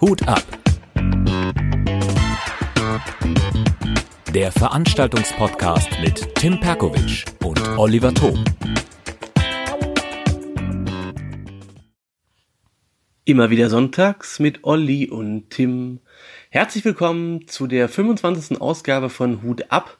Hut 0.00 0.26
ab. 0.26 0.42
Der 4.32 4.50
Veranstaltungspodcast 4.52 5.90
mit 6.00 6.34
Tim 6.36 6.58
Perkovic 6.60 7.26
und 7.44 7.60
Oliver 7.76 8.14
Thom. 8.14 8.42
Immer 13.26 13.50
wieder 13.50 13.68
sonntags 13.68 14.38
mit 14.38 14.64
Olli 14.64 15.10
und 15.10 15.50
Tim. 15.50 16.00
Herzlich 16.48 16.86
willkommen 16.86 17.46
zu 17.48 17.66
der 17.66 17.90
25. 17.90 18.62
Ausgabe 18.62 19.10
von 19.10 19.42
Hut 19.42 19.70
ab. 19.70 19.98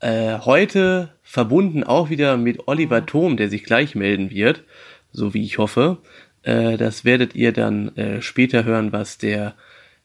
Äh, 0.00 0.40
heute 0.40 1.14
verbunden 1.22 1.82
auch 1.82 2.10
wieder 2.10 2.36
mit 2.36 2.68
Oliver 2.68 3.06
Thom, 3.06 3.38
der 3.38 3.48
sich 3.48 3.64
gleich 3.64 3.94
melden 3.94 4.30
wird, 4.30 4.64
so 5.12 5.32
wie 5.32 5.44
ich 5.44 5.56
hoffe. 5.56 5.98
Äh, 6.42 6.76
das 6.76 7.04
werdet 7.04 7.34
ihr 7.34 7.52
dann 7.52 7.96
äh, 7.96 8.22
später 8.22 8.64
hören, 8.64 8.92
was 8.92 9.18
der 9.18 9.54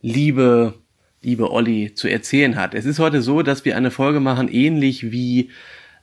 liebe, 0.02 0.74
liebe 1.22 1.52
Olli 1.52 1.94
zu 1.94 2.08
erzählen 2.08 2.56
hat. 2.56 2.74
Es 2.74 2.86
ist 2.86 3.00
heute 3.00 3.22
so, 3.22 3.42
dass 3.42 3.66
wir 3.66 3.76
eine 3.76 3.92
Folge 3.92 4.20
machen, 4.20 4.48
ähnlich 4.48 5.12
wie 5.12 5.50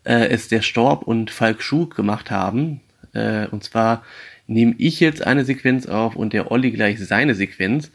äh, 0.04 0.28
es 0.28 0.48
der 0.48 0.62
Storb 0.62 1.02
und 1.02 1.30
Falk 1.30 1.62
Schuh 1.62 1.86
gemacht 1.88 2.30
haben. 2.30 2.80
Äh, 3.12 3.46
und 3.46 3.64
zwar 3.64 4.02
nehme 4.46 4.74
ich 4.78 5.00
jetzt 5.00 5.26
eine 5.26 5.44
Sequenz 5.44 5.86
auf 5.86 6.16
und 6.16 6.32
der 6.32 6.50
Olli 6.50 6.70
gleich 6.70 7.04
seine 7.04 7.34
Sequenz. 7.34 7.90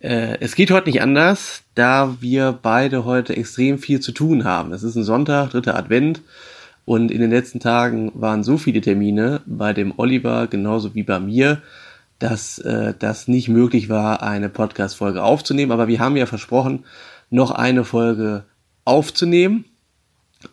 Äh, 0.00 0.38
es 0.40 0.54
geht 0.54 0.70
heute 0.70 0.88
nicht 0.88 1.02
anders, 1.02 1.62
da 1.74 2.16
wir 2.20 2.56
beide 2.62 3.04
heute 3.04 3.36
extrem 3.36 3.78
viel 3.78 4.00
zu 4.00 4.12
tun 4.12 4.44
haben. 4.44 4.72
Es 4.72 4.82
ist 4.82 4.94
ein 4.94 5.04
Sonntag, 5.04 5.50
dritter 5.50 5.76
Advent. 5.76 6.22
Und 6.88 7.10
in 7.10 7.20
den 7.20 7.28
letzten 7.28 7.60
Tagen 7.60 8.10
waren 8.14 8.42
so 8.42 8.56
viele 8.56 8.80
Termine 8.80 9.42
bei 9.44 9.74
dem 9.74 9.92
Oliver 9.98 10.46
genauso 10.46 10.94
wie 10.94 11.02
bei 11.02 11.20
mir, 11.20 11.60
dass 12.18 12.58
äh, 12.60 12.94
das 12.98 13.28
nicht 13.28 13.50
möglich 13.50 13.90
war, 13.90 14.22
eine 14.22 14.48
Podcast-Folge 14.48 15.22
aufzunehmen. 15.22 15.70
Aber 15.70 15.86
wir 15.86 16.00
haben 16.00 16.16
ja 16.16 16.24
versprochen, 16.24 16.86
noch 17.28 17.50
eine 17.50 17.84
Folge 17.84 18.44
aufzunehmen. 18.86 19.66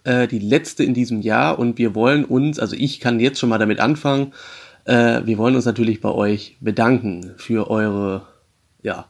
Äh, 0.03 0.27
die 0.27 0.39
letzte 0.39 0.83
in 0.83 0.93
diesem 0.93 1.21
Jahr. 1.21 1.57
Und 1.57 1.77
wir 1.77 1.95
wollen 1.95 2.25
uns, 2.25 2.59
also 2.59 2.75
ich 2.75 2.99
kann 2.99 3.21
jetzt 3.21 3.39
schon 3.39 3.47
mal 3.47 3.57
damit 3.57 3.79
anfangen, 3.79 4.33
äh, 4.83 5.21
wir 5.23 5.37
wollen 5.37 5.55
uns 5.55 5.63
natürlich 5.63 6.01
bei 6.01 6.11
euch 6.11 6.57
bedanken 6.59 7.31
für 7.37 7.69
eure, 7.69 8.27
ja, 8.83 9.05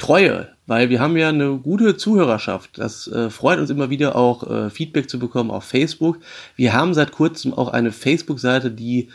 Treue, 0.00 0.48
weil 0.66 0.88
wir 0.88 0.98
haben 0.98 1.16
ja 1.16 1.28
eine 1.28 1.58
gute 1.58 1.96
Zuhörerschaft. 1.96 2.78
Das 2.78 3.06
äh, 3.06 3.30
freut 3.30 3.60
uns 3.60 3.70
immer 3.70 3.90
wieder 3.90 4.16
auch 4.16 4.50
äh, 4.50 4.70
Feedback 4.70 5.08
zu 5.08 5.18
bekommen 5.18 5.50
auf 5.50 5.64
Facebook. 5.64 6.18
Wir 6.56 6.72
haben 6.72 6.94
seit 6.94 7.12
kurzem 7.12 7.54
auch 7.54 7.68
eine 7.68 7.92
Facebook-Seite, 7.92 8.70
die 8.70 9.10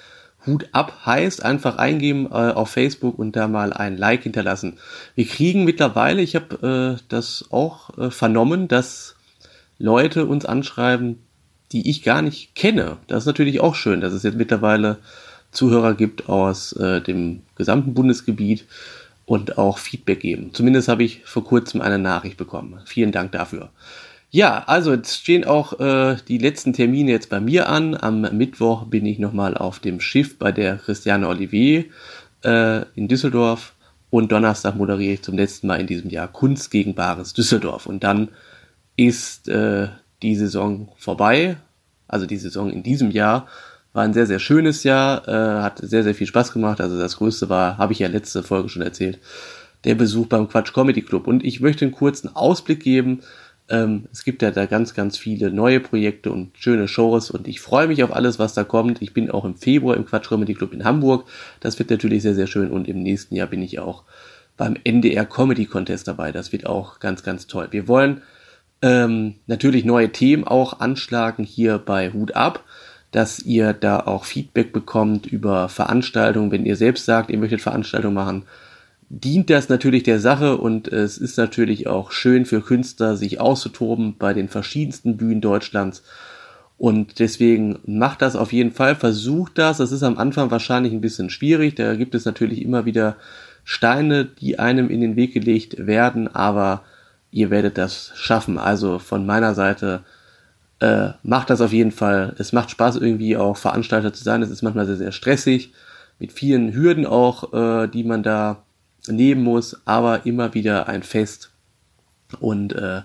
Hut 0.46 0.70
ab 0.72 1.06
heißt, 1.06 1.44
einfach 1.44 1.78
eingeben 1.78 2.28
äh, 2.28 2.52
auf 2.52 2.70
Facebook 2.70 3.18
und 3.18 3.36
da 3.36 3.48
mal 3.48 3.74
ein 3.74 3.98
Like 3.98 4.24
hinterlassen. 4.24 4.78
Wir 5.16 5.26
kriegen 5.26 5.66
mittlerweile, 5.66 6.22
ich 6.22 6.36
habe 6.36 6.98
äh, 6.98 7.04
das 7.10 7.46
auch 7.50 7.98
äh, 7.98 8.12
vernommen, 8.12 8.68
dass 8.68 9.16
Leute 9.80 10.26
uns 10.26 10.46
anschreiben, 10.46 11.20
die 11.72 11.90
ich 11.90 12.04
gar 12.04 12.22
nicht 12.22 12.54
kenne. 12.56 12.98
Das 13.08 13.24
ist 13.24 13.28
natürlich 13.28 13.60
auch 13.60 13.76
schön, 13.76 14.02
dass 14.02 14.14
es 14.14 14.24
jetzt 14.24 14.38
mittlerweile 14.38 15.00
Zuhörer 15.52 15.96
gibt 15.96 16.30
aus 16.30 16.74
äh, 16.74 17.02
dem 17.02 17.42
gesamten 17.56 17.94
Bundesgebiet 17.94 18.66
und 19.26 19.58
auch 19.58 19.78
Feedback 19.78 20.20
geben. 20.20 20.52
Zumindest 20.54 20.88
habe 20.88 21.04
ich 21.04 21.22
vor 21.26 21.44
kurzem 21.44 21.82
eine 21.82 22.00
Nachricht 22.00 22.38
bekommen. 22.38 22.80
Vielen 22.86 23.12
Dank 23.12 23.32
dafür. 23.32 23.70
Ja, 24.30 24.64
also 24.68 24.94
jetzt 24.94 25.16
stehen 25.16 25.46
auch 25.46 25.80
äh, 25.80 26.18
die 26.28 26.38
letzten 26.38 26.74
Termine 26.74 27.12
jetzt 27.12 27.30
bei 27.30 27.40
mir 27.40 27.70
an. 27.70 27.96
Am 27.96 28.22
Mittwoch 28.22 28.86
bin 28.86 29.06
ich 29.06 29.18
nochmal 29.18 29.56
auf 29.56 29.80
dem 29.80 30.00
Schiff 30.00 30.38
bei 30.38 30.52
der 30.52 30.78
Christiane 30.78 31.28
Olivier 31.28 31.86
äh, 32.44 32.82
in 32.96 33.08
Düsseldorf 33.08 33.74
und 34.10 34.32
Donnerstag 34.32 34.76
moderiere 34.76 35.14
ich 35.14 35.24
zum 35.24 35.38
letzten 35.38 35.68
Mal 35.68 35.80
in 35.80 35.88
diesem 35.88 36.10
Jahr 36.10 36.28
Kunst 36.28 36.70
gegen 36.72 36.96
Bares 36.96 37.34
Düsseldorf. 37.34 37.86
Und 37.86 38.04
dann 38.04 38.30
ist 38.96 39.48
äh, 39.48 39.88
die 40.22 40.36
Saison 40.36 40.90
vorbei, 40.98 41.58
also 42.08 42.26
die 42.26 42.38
Saison 42.38 42.70
in 42.70 42.84
diesem 42.84 43.12
Jahr 43.12 43.48
war 43.96 44.04
ein 44.04 44.14
sehr, 44.14 44.28
sehr 44.28 44.40
schönes 44.40 44.84
Jahr, 44.84 45.26
äh, 45.26 45.62
hat 45.64 45.80
sehr, 45.82 46.04
sehr 46.04 46.14
viel 46.14 46.28
Spaß 46.28 46.52
gemacht. 46.52 46.82
Also 46.82 47.00
das 47.00 47.16
Größte 47.16 47.48
war, 47.48 47.78
habe 47.78 47.94
ich 47.94 48.00
ja 48.00 48.10
letzte 48.10 48.44
Folge 48.44 48.68
schon 48.68 48.82
erzählt, 48.82 49.20
der 49.86 49.96
Besuch 49.96 50.28
beim 50.28 50.50
Quatsch 50.50 50.74
Comedy 50.74 51.02
Club. 51.02 51.28
Und 51.28 51.46
ich 51.46 51.62
möchte 51.62 51.86
einen 51.86 51.94
kurzen 51.94 52.36
Ausblick 52.36 52.82
geben. 52.84 53.22
Ähm, 53.70 54.10
es 54.12 54.26
gibt 54.26 54.42
ja 54.42 54.52
da 54.52 54.66
ganz, 54.66 54.96
ganz 54.96 55.18
viele 55.18 55.50
neue 55.50 55.80
Projekte 55.80 56.30
und 56.30 56.52
schöne 56.58 56.90
Shows 56.90 57.32
und 57.32 57.48
ich 57.48 57.62
freue 57.62 57.88
mich 57.88 58.04
auf 58.04 58.14
alles, 58.14 58.38
was 58.38 58.54
da 58.54 58.66
kommt. 58.66 59.02
Ich 59.02 59.14
bin 59.14 59.32
auch 59.32 59.46
im 59.46 59.56
Februar 59.56 59.96
im 59.96 60.06
Quatsch 60.06 60.28
Comedy 60.28 60.56
Club 60.56 60.74
in 60.74 60.84
Hamburg. 60.84 61.26
Das 61.62 61.80
wird 61.80 61.90
natürlich 61.90 62.22
sehr, 62.22 62.36
sehr 62.36 62.48
schön 62.48 62.72
und 62.72 62.90
im 62.90 63.02
nächsten 63.02 63.34
Jahr 63.34 63.48
bin 63.48 63.62
ich 63.62 63.80
auch 63.80 64.04
beim 64.58 64.76
NDR 64.84 65.26
Comedy 65.26 65.66
Contest 65.68 66.10
dabei. 66.10 66.34
Das 66.34 66.52
wird 66.52 66.66
auch 66.66 67.00
ganz, 67.00 67.24
ganz 67.24 67.48
toll. 67.48 67.70
Wir 67.72 67.88
wollen 67.88 68.22
ähm, 68.82 69.36
natürlich 69.48 69.86
neue 69.86 70.12
Themen 70.12 70.44
auch 70.44 70.82
anschlagen 70.82 71.46
hier 71.46 71.78
bei 71.78 72.12
Hut 72.12 72.36
ab 72.36 72.62
dass 73.12 73.40
ihr 73.40 73.74
da 73.74 74.00
auch 74.02 74.26
Feedback 74.26 74.74
bekommt 74.74 75.26
über 75.26 75.70
Veranstaltungen. 75.70 76.52
Wenn 76.52 76.66
ihr 76.66 76.76
selbst 76.76 77.06
sagt, 77.06 77.30
ihr 77.30 77.38
möchtet 77.38 77.62
Veranstaltungen 77.62 78.16
machen, 78.16 78.44
dient 79.10 79.50
das 79.50 79.70
natürlich 79.70 80.04
der 80.04 80.20
Sache 80.20 80.58
und 80.58 80.88
es 80.88 81.18
ist 81.18 81.38
natürlich 81.38 81.88
auch 81.88 82.12
schön 82.12 82.46
für 82.46 82.62
Künstler, 82.62 83.16
sich 83.16 83.40
auszutoben 83.40 84.16
bei 84.18 84.34
den 84.34 84.50
verschiedensten 84.50 85.18
Bühnen 85.18 85.42
Deutschlands. 85.42 86.04
Und 86.78 87.20
deswegen 87.20 87.80
macht 87.86 88.22
das 88.22 88.36
auf 88.36 88.52
jeden 88.52 88.72
Fall, 88.72 88.96
versucht 88.96 89.58
das. 89.58 89.78
Das 89.78 89.92
ist 89.92 90.04
am 90.04 90.18
Anfang 90.18 90.52
wahrscheinlich 90.52 90.92
ein 90.92 91.02
bisschen 91.02 91.30
schwierig. 91.30 91.76
Da 91.76 91.96
gibt 91.96 92.16
es 92.16 92.26
natürlich 92.26 92.62
immer 92.62 92.86
wieder 92.86 93.16
Steine, 93.64 94.26
die 94.26 94.60
einem 94.60 94.90
in 94.90 95.00
den 95.00 95.16
Weg 95.16 95.34
gelegt 95.34 95.88
werden, 95.88 96.34
aber 96.34 96.84
ihr 97.32 97.50
werdet 97.50 97.78
das 97.78 98.12
schaffen. 98.16 98.58
Also 98.58 99.00
von 99.00 99.26
meiner 99.26 99.56
Seite 99.56 100.04
äh, 100.80 101.10
macht 101.24 101.50
das 101.50 101.62
auf 101.62 101.74
jeden 101.74 101.92
Fall. 101.92 102.36
Es 102.38 102.54
macht 102.54 102.70
Spaß 102.72 102.98
irgendwie 102.98 103.38
auch 103.38 103.58
Veranstalter 103.58 104.14
zu 104.14 104.24
sein. 104.24 104.42
Es 104.42 104.50
ist 104.50 104.62
manchmal 104.62 104.86
sehr, 104.86 104.98
sehr 104.98 105.12
stressig, 105.12 105.74
mit 106.20 106.32
vielen 106.32 106.74
Hürden 106.74 107.06
auch, 107.06 107.54
äh, 107.54 107.88
die 107.88 108.04
man 108.04 108.24
da 108.24 108.64
nehmen 109.08 109.44
muss, 109.44 109.82
aber 109.86 110.26
immer 110.26 110.54
wieder 110.54 110.88
ein 110.88 111.04
Fest. 111.04 111.52
Und 112.40 112.74
äh, 112.74 113.02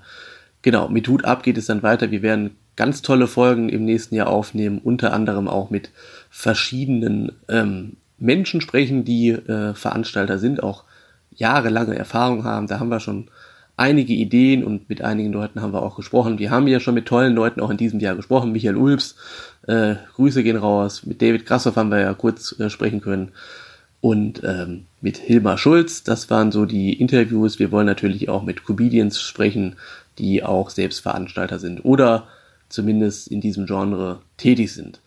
genau, 0.63 0.89
mit 0.89 1.07
Hut 1.09 1.25
ab 1.25 1.43
geht 1.43 1.59
es 1.59 1.67
dann 1.67 1.83
weiter. 1.83 2.11
Wir 2.11 2.23
werden 2.23 2.57
ganz 2.77 3.03
tolle 3.03 3.27
Folgen 3.27 3.69
im 3.69 3.85
nächsten 3.85 4.15
Jahr 4.15 4.29
aufnehmen, 4.29 4.81
unter 4.83 5.13
anderem 5.13 5.49
auch 5.49 5.71
mit 5.71 5.91
verschiedenen 6.31 7.33
ähm, 7.49 7.97
Menschen 8.19 8.61
sprechen, 8.61 9.05
die 9.05 9.31
äh, 9.31 9.75
Veranstalter 9.75 10.39
sind, 10.39 10.63
auch 10.63 10.85
jahrelange 11.31 11.97
Erfahrung 11.97 12.45
haben. 12.45 12.67
Da 12.67 12.81
haben 12.81 12.91
wir 12.91 13.01
schon 13.01 13.29
einige 13.81 14.13
Ideen 14.13 14.63
und 14.63 14.89
mit 14.91 15.03
einigen 15.03 15.33
Leuten 15.33 15.63
haben 15.63 15.73
wir 15.73 15.83
auch 15.83 15.97
gesprochen. 15.97 16.39
Wir 16.39 16.51
haben 16.51 16.69
ja 16.69 16.81
schon 16.81 16.95
mit 16.95 17.07
tollen 17.07 17.35
Leuten 17.35 17.61
auch 17.61 17.71
in 17.71 17.79
diesem 17.79 17.99
Jahr 17.99 18.15
gesprochen. 18.15 18.53
Michael 18.53 18.77
Ulbs, 18.77 19.17
äh, 19.67 19.95
Grüße 20.15 20.43
gehen 20.43 20.59
raus. 20.59 21.07
Mit 21.07 21.23
David 21.23 21.47
Grassoff 21.47 21.77
haben 21.77 21.91
wir 21.91 22.01
ja 22.01 22.13
kurz 22.13 22.59
äh, 22.61 22.69
sprechen 22.69 23.01
können. 23.01 23.33
Und 24.03 24.43
ähm, 24.45 24.85
mit 25.01 25.17
Hilmar 25.17 25.57
Schulz, 25.57 26.05
das 26.05 26.31
waren 26.31 26.53
so 26.53 26.67
die 26.67 26.93
Interviews. 26.93 27.59
Wir 27.59 27.73
wollen 27.73 27.87
natürlich 27.87 28.29
auch 28.29 28.43
mit 28.43 28.65
Comedians 28.65 29.21
sprechen, 29.21 29.77
die 30.19 30.43
auch 30.45 30.71
selbst 30.71 31.01
Veranstalter 31.01 31.59
sind 31.59 31.85
oder 31.85 32.29
zumindest 32.69 33.29
in 33.29 33.41
diesem 33.41 33.67
Genre 33.67 34.21
tätig 34.37 34.73
sind. 34.73 35.01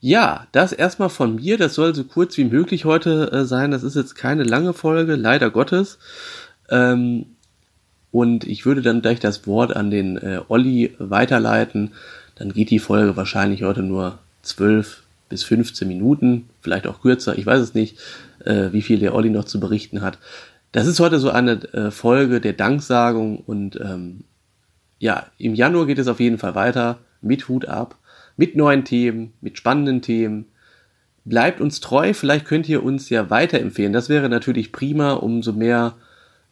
Ja, 0.00 0.46
das 0.52 0.72
erstmal 0.72 1.10
von 1.10 1.36
mir. 1.36 1.58
Das 1.58 1.74
soll 1.74 1.94
so 1.94 2.04
kurz 2.04 2.36
wie 2.36 2.44
möglich 2.44 2.84
heute 2.84 3.32
äh, 3.32 3.44
sein. 3.44 3.72
Das 3.72 3.82
ist 3.82 3.96
jetzt 3.96 4.14
keine 4.14 4.44
lange 4.44 4.72
Folge, 4.72 5.16
leider 5.16 5.50
Gottes. 5.50 5.98
Ähm, 6.70 7.26
und 8.14 8.44
ich 8.44 8.64
würde 8.64 8.80
dann 8.80 9.02
gleich 9.02 9.18
das 9.18 9.44
Wort 9.48 9.74
an 9.74 9.90
den 9.90 10.16
äh, 10.18 10.38
Olli 10.46 10.94
weiterleiten. 11.00 11.90
Dann 12.36 12.52
geht 12.52 12.70
die 12.70 12.78
Folge 12.78 13.16
wahrscheinlich 13.16 13.64
heute 13.64 13.82
nur 13.82 14.20
12 14.42 15.02
bis 15.28 15.42
15 15.42 15.88
Minuten, 15.88 16.48
vielleicht 16.60 16.86
auch 16.86 17.00
kürzer, 17.00 17.36
ich 17.36 17.44
weiß 17.44 17.60
es 17.60 17.74
nicht, 17.74 17.98
äh, 18.44 18.68
wie 18.70 18.82
viel 18.82 19.00
der 19.00 19.16
Olli 19.16 19.30
noch 19.30 19.46
zu 19.46 19.58
berichten 19.58 20.00
hat. 20.00 20.18
Das 20.70 20.86
ist 20.86 21.00
heute 21.00 21.18
so 21.18 21.30
eine 21.30 21.54
äh, 21.72 21.90
Folge 21.90 22.40
der 22.40 22.52
Danksagung 22.52 23.38
und 23.38 23.80
ähm, 23.80 24.22
ja, 25.00 25.26
im 25.38 25.56
Januar 25.56 25.86
geht 25.86 25.98
es 25.98 26.06
auf 26.06 26.20
jeden 26.20 26.38
Fall 26.38 26.54
weiter 26.54 26.98
mit 27.20 27.48
Hut 27.48 27.66
ab, 27.66 27.96
mit 28.36 28.54
neuen 28.54 28.84
Themen, 28.84 29.32
mit 29.40 29.58
spannenden 29.58 30.02
Themen. 30.02 30.46
Bleibt 31.24 31.60
uns 31.60 31.80
treu, 31.80 32.14
vielleicht 32.14 32.44
könnt 32.44 32.68
ihr 32.68 32.84
uns 32.84 33.10
ja 33.10 33.28
weiterempfehlen. 33.28 33.92
Das 33.92 34.08
wäre 34.08 34.28
natürlich 34.28 34.70
prima, 34.70 35.14
umso 35.14 35.52
mehr 35.52 35.96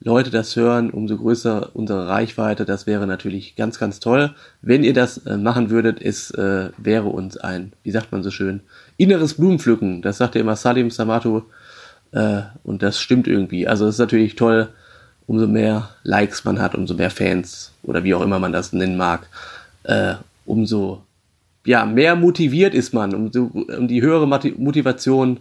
Leute 0.04 0.30
das 0.30 0.56
hören, 0.56 0.90
umso 0.90 1.16
größer 1.16 1.70
unsere 1.74 2.08
Reichweite. 2.08 2.64
Das 2.64 2.86
wäre 2.86 3.06
natürlich 3.06 3.54
ganz, 3.54 3.78
ganz 3.78 4.00
toll. 4.00 4.34
Wenn 4.60 4.82
ihr 4.82 4.94
das 4.94 5.18
äh, 5.18 5.36
machen 5.36 5.70
würdet, 5.70 6.02
es 6.02 6.32
äh, 6.32 6.70
wäre 6.76 7.08
uns 7.08 7.36
ein, 7.36 7.72
wie 7.84 7.92
sagt 7.92 8.10
man 8.10 8.24
so 8.24 8.30
schön, 8.30 8.60
inneres 8.96 9.34
Blumenpflücken. 9.34 10.02
Das 10.02 10.18
sagt 10.18 10.34
ja 10.34 10.40
immer 10.40 10.56
Salim 10.56 10.90
Samato. 10.90 11.44
Äh, 12.10 12.42
und 12.64 12.82
das 12.82 12.98
stimmt 12.98 13.28
irgendwie. 13.28 13.68
Also 13.68 13.86
es 13.86 13.94
ist 13.94 14.00
natürlich 14.00 14.34
toll, 14.34 14.70
umso 15.28 15.46
mehr 15.46 15.90
Likes 16.02 16.44
man 16.44 16.60
hat, 16.60 16.74
umso 16.74 16.94
mehr 16.94 17.10
Fans 17.10 17.72
oder 17.84 18.02
wie 18.02 18.14
auch 18.14 18.22
immer 18.22 18.40
man 18.40 18.52
das 18.52 18.72
nennen 18.72 18.96
mag, 18.96 19.28
äh, 19.84 20.14
umso 20.44 21.02
ja, 21.64 21.86
mehr 21.86 22.16
motiviert 22.16 22.74
ist 22.74 22.92
man, 22.92 23.14
um, 23.14 23.30
um 23.30 23.86
die 23.86 24.02
höhere 24.02 24.26
Motivation 24.26 25.40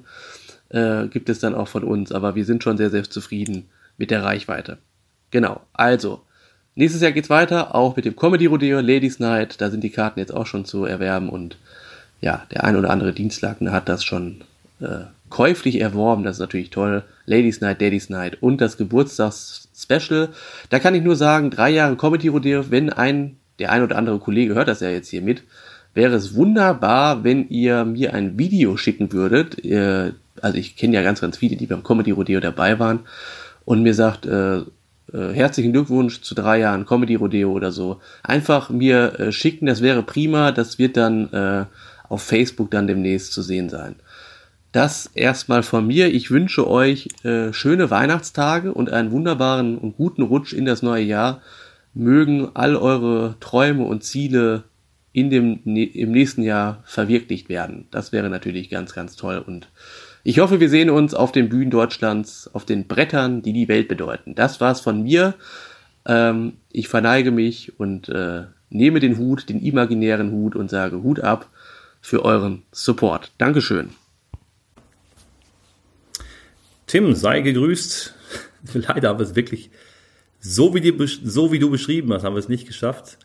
äh, 0.69 1.07
gibt 1.07 1.29
es 1.29 1.39
dann 1.39 1.55
auch 1.55 1.67
von 1.67 1.83
uns. 1.83 2.11
Aber 2.11 2.35
wir 2.35 2.45
sind 2.45 2.61
schon 2.63 2.77
sehr, 2.77 2.91
sehr 2.91 3.03
zufrieden 3.03 3.65
mit 4.01 4.11
der 4.11 4.23
Reichweite. 4.23 4.79
Genau, 5.29 5.61
also. 5.71 6.23
Nächstes 6.73 7.01
Jahr 7.01 7.11
geht's 7.11 7.29
weiter, 7.29 7.75
auch 7.75 7.97
mit 7.97 8.05
dem 8.05 8.15
Comedy 8.15 8.45
Rodeo 8.45 8.79
Ladies 8.79 9.19
Night. 9.19 9.59
Da 9.59 9.69
sind 9.69 9.83
die 9.83 9.89
Karten 9.89 10.19
jetzt 10.19 10.33
auch 10.33 10.47
schon 10.47 10.63
zu 10.63 10.85
erwerben 10.85 11.29
und 11.29 11.57
ja, 12.21 12.45
der 12.51 12.63
ein 12.63 12.77
oder 12.77 12.89
andere 12.89 13.11
Dienstlaken 13.11 13.71
hat 13.71 13.89
das 13.89 14.05
schon 14.05 14.41
äh, 14.79 15.05
käuflich 15.29 15.81
erworben. 15.81 16.23
Das 16.23 16.37
ist 16.37 16.39
natürlich 16.39 16.69
toll. 16.69 17.03
Ladies 17.25 17.59
Night, 17.59 17.81
Daddy's 17.81 18.09
Night 18.09 18.41
und 18.41 18.61
das 18.61 18.77
Geburtstags-Special. 18.77 20.29
Da 20.69 20.79
kann 20.79 20.95
ich 20.95 21.03
nur 21.03 21.17
sagen, 21.17 21.51
drei 21.51 21.71
Jahre 21.71 21.97
Comedy 21.97 22.29
Rodeo, 22.29 22.71
wenn 22.71 22.89
ein, 22.89 23.35
der 23.59 23.71
ein 23.71 23.83
oder 23.83 23.97
andere 23.97 24.19
Kollege 24.19 24.55
hört 24.55 24.69
das 24.69 24.79
ja 24.79 24.89
jetzt 24.89 25.09
hier 25.09 25.21
mit, 25.21 25.43
wäre 25.93 26.15
es 26.15 26.35
wunderbar, 26.35 27.25
wenn 27.25 27.49
ihr 27.49 27.83
mir 27.83 28.13
ein 28.13 28.39
Video 28.39 28.77
schicken 28.77 29.11
würdet. 29.11 29.63
Äh, 29.65 30.13
also 30.41 30.57
ich 30.57 30.77
kenne 30.77 30.95
ja 30.95 31.03
ganz, 31.03 31.19
ganz 31.19 31.37
viele, 31.37 31.57
die 31.57 31.67
beim 31.67 31.83
Comedy 31.83 32.11
Rodeo 32.11 32.39
dabei 32.39 32.79
waren 32.79 33.01
und 33.65 33.83
mir 33.83 33.93
sagt, 33.93 34.25
äh, 34.25 34.61
äh, 35.13 35.33
herzlichen 35.33 35.73
Glückwunsch 35.73 36.21
zu 36.21 36.35
drei 36.35 36.59
Jahren 36.59 36.85
Comedy 36.85 37.15
Rodeo 37.15 37.51
oder 37.51 37.71
so. 37.71 37.99
Einfach 38.23 38.69
mir 38.69 39.19
äh, 39.19 39.31
schicken, 39.31 39.65
das 39.65 39.81
wäre 39.81 40.03
prima. 40.03 40.51
Das 40.51 40.79
wird 40.79 40.97
dann 40.97 41.31
äh, 41.33 41.65
auf 42.07 42.23
Facebook 42.23 42.71
dann 42.71 42.87
demnächst 42.87 43.33
zu 43.33 43.41
sehen 43.41 43.69
sein. 43.69 43.95
Das 44.71 45.09
erstmal 45.13 45.63
von 45.63 45.85
mir. 45.85 46.13
Ich 46.13 46.31
wünsche 46.31 46.67
euch 46.67 47.09
äh, 47.23 47.51
schöne 47.51 47.91
Weihnachtstage 47.91 48.73
und 48.73 48.89
einen 48.89 49.11
wunderbaren 49.11 49.77
und 49.77 49.97
guten 49.97 50.21
Rutsch 50.21 50.53
in 50.53 50.65
das 50.65 50.81
neue 50.81 51.03
Jahr. 51.03 51.41
Mögen 51.93 52.49
all 52.53 52.77
eure 52.77 53.35
Träume 53.41 53.83
und 53.83 54.03
Ziele 54.05 54.63
in 55.11 55.29
dem, 55.29 55.59
ne, 55.65 55.83
im 55.83 56.11
nächsten 56.11 56.41
Jahr 56.41 56.83
verwirklicht 56.85 57.49
werden. 57.49 57.87
Das 57.91 58.13
wäre 58.13 58.29
natürlich 58.29 58.69
ganz, 58.69 58.93
ganz 58.93 59.17
toll 59.17 59.43
und 59.45 59.67
ich 60.23 60.39
hoffe, 60.39 60.59
wir 60.59 60.69
sehen 60.69 60.89
uns 60.89 61.13
auf 61.13 61.31
den 61.31 61.49
Bühnen 61.49 61.71
Deutschlands, 61.71 62.49
auf 62.53 62.65
den 62.65 62.87
Brettern, 62.87 63.41
die 63.41 63.53
die 63.53 63.67
Welt 63.67 63.87
bedeuten. 63.87 64.35
Das 64.35 64.61
war's 64.61 64.81
von 64.81 65.03
mir. 65.03 65.33
Ähm, 66.05 66.53
ich 66.71 66.87
verneige 66.87 67.31
mich 67.31 67.79
und 67.79 68.09
äh, 68.09 68.43
nehme 68.69 68.99
den 68.99 69.17
Hut, 69.17 69.49
den 69.49 69.61
imaginären 69.61 70.31
Hut 70.31 70.55
und 70.55 70.69
sage 70.69 71.03
Hut 71.03 71.19
ab 71.19 71.49
für 72.01 72.23
euren 72.23 72.63
Support. 72.71 73.31
Dankeschön. 73.37 73.89
Tim, 76.87 77.13
sei 77.15 77.41
gegrüßt. 77.41 78.15
Leider 78.73 79.09
haben 79.09 79.19
wir 79.19 79.25
es 79.25 79.35
wirklich 79.35 79.71
so 80.39 80.73
wie, 80.73 80.81
die, 80.81 80.93
so 81.23 81.51
wie 81.51 81.59
du 81.59 81.69
beschrieben 81.69 82.11
hast, 82.13 82.23
haben 82.23 82.33
wir 82.33 82.39
es 82.39 82.49
nicht 82.49 82.67
geschafft. 82.67 83.17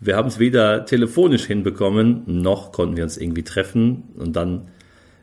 Wir 0.00 0.16
haben 0.16 0.28
es 0.28 0.38
weder 0.38 0.84
telefonisch 0.84 1.44
hinbekommen, 1.44 2.24
noch 2.26 2.72
konnten 2.72 2.96
wir 2.96 3.04
uns 3.04 3.16
irgendwie 3.16 3.44
treffen. 3.44 4.04
Und 4.16 4.34
dann 4.34 4.68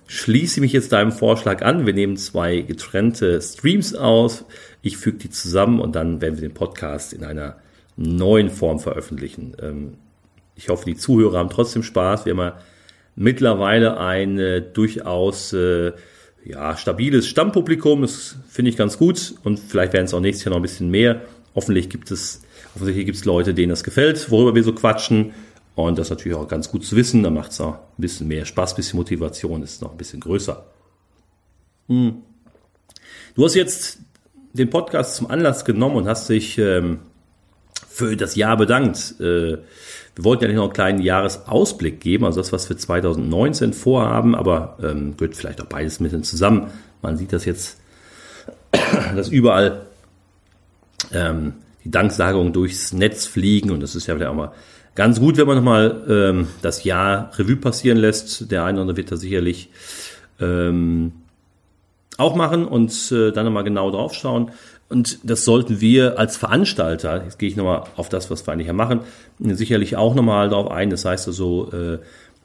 schließe 0.08 0.62
mich 0.62 0.74
jetzt 0.74 0.92
deinem 0.92 1.12
Vorschlag 1.12 1.62
an. 1.62 1.86
Wir 1.86 1.94
nehmen 1.94 2.18
zwei 2.18 2.62
getrennte 2.62 3.42
Streams 3.42 3.96
aus. 3.96 4.46
Ich 4.82 4.98
füge 4.98 5.18
die 5.18 5.30
zusammen 5.30 5.80
und 5.80 5.96
dann 5.96 6.22
werden 6.22 6.36
wir 6.36 6.48
den 6.48 6.54
Podcast 6.54 7.14
in 7.14 7.24
einer 7.24 7.58
neuen 7.96 8.50
Form 8.50 8.80
veröffentlichen. 8.80 9.56
Ähm, 9.62 9.94
ich 10.56 10.70
hoffe, 10.70 10.86
die 10.86 10.96
Zuhörer 10.96 11.40
haben 11.40 11.50
trotzdem 11.50 11.84
Spaß. 11.84 12.26
Wir 12.26 12.32
haben 12.32 12.40
ja 12.40 12.60
mittlerweile 13.16 13.98
ein 13.98 14.40
äh, 14.40 14.62
durchaus 14.62 15.54
äh, 15.54 15.94
ja, 16.46 16.76
stabiles 16.78 17.28
Stammpublikum. 17.28 18.02
Das 18.02 18.38
finde 18.50 18.70
ich 18.70 18.78
ganz 18.78 18.98
gut 18.98 19.36
und 19.44 19.60
vielleicht 19.60 19.94
werden 19.94 20.06
es 20.06 20.14
auch 20.14 20.20
nächstes 20.20 20.46
Jahr 20.46 20.52
noch 20.52 20.60
ein 20.60 20.64
bisschen 20.64 20.90
mehr. 20.90 21.22
Hoffentlich 21.56 21.90
gibt 21.90 22.12
es, 22.12 22.42
offensichtlich 22.76 23.06
gibt 23.06 23.18
es 23.18 23.26
Leute, 23.26 23.54
denen 23.54 23.70
das 23.70 23.84
gefällt, 23.84 24.30
worüber 24.32 24.56
wir 24.56 24.64
so 24.64 24.74
quatschen. 24.74 25.34
Und 25.76 25.98
das 25.98 26.08
ist 26.08 26.12
natürlich 26.12 26.38
auch 26.38 26.48
ganz 26.48 26.70
gut 26.70 26.86
zu 26.86 26.96
wissen. 26.96 27.24
Da 27.24 27.30
macht 27.30 27.52
es 27.52 27.62
auch 27.62 27.74
ein 27.74 27.80
bisschen 27.98 28.28
mehr 28.28 28.46
Spaß, 28.46 28.74
ein 28.74 28.76
bisschen 28.76 28.98
Motivation 28.98 29.64
ist 29.64 29.82
noch 29.82 29.92
ein 29.92 29.98
bisschen 29.98 30.20
größer. 30.20 30.66
Hm. 31.88 32.22
Du 33.36 33.44
hast 33.44 33.56
jetzt 33.56 34.00
den 34.54 34.70
Podcast 34.70 35.16
zum 35.16 35.30
Anlass 35.32 35.66
genommen 35.66 35.96
und 35.96 36.08
hast 36.08 36.30
dich 36.30 36.58
ähm, 36.60 37.00
für 37.90 38.16
das 38.16 38.36
Jahr 38.36 38.56
bedankt. 38.58 39.16
Äh, 39.20 39.58
wir 40.16 40.24
wollten 40.24 40.44
ja 40.44 40.48
nicht 40.50 40.58
noch 40.58 40.66
einen 40.66 40.74
kleinen 40.74 41.02
Jahresausblick 41.02 42.00
geben, 42.00 42.26
also 42.26 42.40
das, 42.40 42.54
was 42.54 42.70
wir 42.70 42.78
2019 42.78 43.74
vorhaben, 43.74 44.36
aber 44.36 44.78
ähm, 44.82 45.18
gehört 45.18 45.36
vielleicht 45.36 45.60
auch 45.60 45.66
beides 45.66 46.00
mit 46.00 46.26
zusammen. 46.26 46.68
Man 47.02 47.18
sieht 47.18 47.34
das 47.34 47.46
jetzt, 47.46 47.80
dass 49.16 49.30
überall 49.30 49.88
ähm, 51.12 51.54
die 51.84 51.90
Danksagung 51.90 52.54
durchs 52.54 52.94
Netz 52.94 53.26
fliegen 53.26 53.72
und 53.72 53.80
das 53.80 53.96
ist 53.96 54.06
ja 54.06 54.16
auch 54.30 54.36
mal 54.36 54.52
Ganz 54.96 55.20
gut, 55.20 55.38
wenn 55.38 55.48
man 55.48 55.58
nochmal 55.58 56.04
ähm, 56.08 56.48
das 56.62 56.84
Jahr 56.84 57.32
Revue 57.40 57.56
passieren 57.56 57.98
lässt. 57.98 58.52
Der 58.52 58.64
eine 58.64 58.74
oder 58.74 58.82
andere 58.82 58.98
wird 58.98 59.12
da 59.12 59.18
sicherlich 59.18 59.70
ähm, 60.40 61.14
auch 62.18 62.36
machen 62.36 62.66
und 62.66 63.12
äh, 63.12 63.32
dann 63.32 63.46
nochmal 63.46 63.64
genau 63.64 63.90
drauf 63.90 64.14
schauen. 64.14 64.52
Und 64.90 65.18
das 65.24 65.46
sollten 65.46 65.82
wir 65.82 66.20
als 66.20 66.38
Veranstalter, 66.38 67.24
jetzt 67.24 67.40
gehe 67.40 67.50
ich 67.50 67.56
nochmal 67.56 67.86
auf 67.96 68.10
das, 68.10 68.30
was 68.30 68.46
wir 68.46 68.54
eigentlich 68.54 68.68
ja 68.68 68.74
machen, 68.74 69.00
sicherlich 69.40 69.96
auch 69.96 70.14
nochmal 70.14 70.50
darauf 70.50 70.70
ein. 70.70 70.92
Das 70.92 71.06
heißt 71.06 71.28
also, 71.28 71.72
äh, 71.72 71.98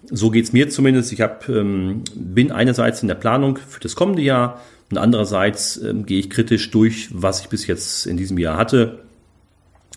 so 0.06 0.30
geht's 0.30 0.54
mir 0.54 0.70
zumindest. 0.70 1.12
Ich 1.12 1.20
hab, 1.20 1.46
ähm, 1.50 2.04
bin 2.14 2.50
einerseits 2.50 3.02
in 3.02 3.08
der 3.08 3.16
Planung 3.16 3.58
für 3.58 3.80
das 3.80 3.94
kommende 3.94 4.22
Jahr 4.22 4.62
und 4.90 4.96
andererseits 4.96 5.76
ähm, 5.76 6.06
gehe 6.06 6.20
ich 6.20 6.30
kritisch 6.30 6.70
durch, 6.70 7.10
was 7.12 7.42
ich 7.42 7.48
bis 7.50 7.66
jetzt 7.66 8.06
in 8.06 8.16
diesem 8.16 8.38
Jahr 8.38 8.56
hatte 8.56 9.00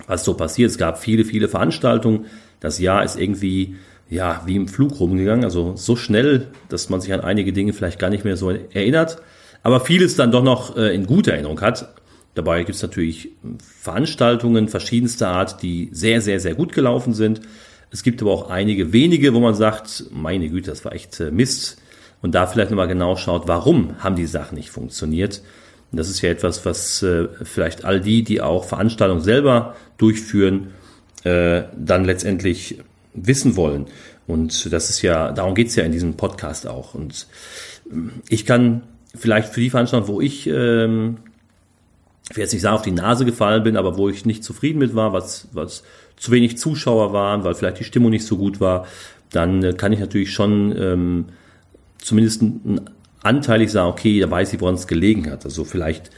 was 0.08 0.24
so 0.24 0.34
passiert. 0.34 0.72
Es 0.72 0.78
gab 0.78 1.00
viele, 1.00 1.26
viele 1.26 1.48
Veranstaltungen. 1.48 2.26
Das 2.60 2.80
Jahr 2.80 3.04
ist 3.04 3.18
irgendwie 3.18 3.76
ja 4.10 4.42
wie 4.46 4.58
im 4.58 4.68
Flug 4.68 5.00
rumgegangen, 5.00 5.46
also 5.46 5.76
so 5.76 5.96
schnell, 5.96 6.48
dass 6.70 6.90
man 6.90 7.02
sich 7.02 7.14
an 7.14 7.22
einige 7.22 7.54
Dinge 7.54 7.74
vielleicht 7.74 7.98
gar 7.98 8.10
nicht 8.10 8.26
mehr 8.26 8.38
so 8.38 8.52
erinnert, 8.52 9.22
aber 9.64 9.80
vieles 9.80 10.16
dann 10.18 10.32
doch 10.32 10.44
noch 10.44 10.76
äh, 10.76 10.94
in 10.94 11.08
guter 11.08 11.32
Erinnerung 11.32 11.62
hat. 11.62 11.94
Dabei 12.34 12.60
gibt 12.64 12.76
es 12.76 12.82
natürlich 12.82 13.32
Veranstaltungen 13.58 14.68
verschiedenster 14.68 15.30
Art, 15.30 15.62
die 15.62 15.90
sehr, 15.92 16.22
sehr, 16.22 16.40
sehr 16.40 16.56
gut 16.56 16.74
gelaufen 16.74 17.14
sind. 17.14 17.42
Es 17.90 18.04
gibt 18.04 18.22
aber 18.22 18.32
auch 18.32 18.50
einige 18.50 18.94
wenige, 18.94 19.34
wo 19.34 19.40
man 19.40 19.56
sagt, 19.56 20.06
meine 20.12 20.50
Güte, 20.50 20.70
das 20.70 20.86
war 20.86 20.94
echt 20.94 21.20
äh, 21.20 21.32
Mist. 21.32 21.82
Und 22.22 22.36
da 22.36 22.46
vielleicht 22.46 22.70
nochmal 22.70 22.88
genau 22.88 23.16
schaut, 23.16 23.48
warum 23.48 23.96
haben 24.00 24.16
die 24.16 24.28
Sachen 24.28 24.56
nicht 24.56 24.70
funktioniert. 24.70 25.42
Das 25.92 26.10
ist 26.10 26.22
ja 26.22 26.30
etwas, 26.30 26.66
was 26.66 27.04
äh, 27.04 27.28
vielleicht 27.44 27.84
all 27.84 28.00
die, 28.00 28.24
die 28.24 28.42
auch 28.42 28.64
Veranstaltungen 28.64 29.22
selber 29.22 29.76
durchführen, 29.98 30.68
äh, 31.24 31.64
dann 31.76 32.06
letztendlich 32.06 32.80
wissen 33.14 33.56
wollen. 33.58 33.88
Und 34.26 34.72
das 34.72 34.90
ist 34.90 35.02
ja, 35.02 35.32
darum 35.32 35.56
geht's 35.56 35.76
ja 35.76 35.84
in 35.84 35.92
diesem 35.92 36.16
Podcast 36.16 36.68
auch. 36.68 36.94
Und 36.94 37.28
ähm, 37.92 38.12
ich 38.30 38.46
kann 38.46 38.84
vielleicht 39.16 39.54
für 39.54 39.60
die 39.60 39.70
Veranstaltung, 39.70 40.08
wo 40.08 40.22
ich, 40.22 40.48
ähm, 40.48 41.18
ich 42.30 42.38
will 42.38 42.44
jetzt 42.44 42.54
nicht 42.54 42.62
sagen, 42.62 42.76
auf 42.76 42.82
die 42.82 42.92
Nase 42.92 43.26
gefallen 43.26 43.64
bin, 43.64 43.76
aber 43.76 43.98
wo 43.98 44.08
ich 44.08 44.26
nicht 44.26 44.44
zufrieden 44.44 44.80
mit 44.80 44.96
war, 44.96 45.12
was, 45.12 45.50
was 45.52 45.84
zu 46.16 46.32
wenig 46.32 46.58
Zuschauer 46.58 47.12
waren, 47.12 47.44
weil 47.44 47.56
vielleicht 47.56 47.80
die 47.80 47.84
Stimmung 47.84 48.12
nicht 48.12 48.26
so 48.26 48.38
gut 48.38 48.62
war, 48.62 48.88
dann 49.32 49.64
äh, 49.64 49.74
kann 49.74 49.92
ich 49.92 50.00
natürlich 50.00 50.32
schon 50.32 50.74
ähm, 50.78 51.26
zumindest 51.98 52.42
ein 52.42 52.90
anteilig 53.24 53.72
sagen, 53.72 53.90
okay, 53.90 54.20
da 54.20 54.30
weiß 54.30 54.54
ich, 54.54 54.62
woran 54.62 54.76
es 54.76 54.88
gelegen 54.88 55.30
hat. 55.30 55.46
Also 55.46 55.64
vielleicht 55.64 56.10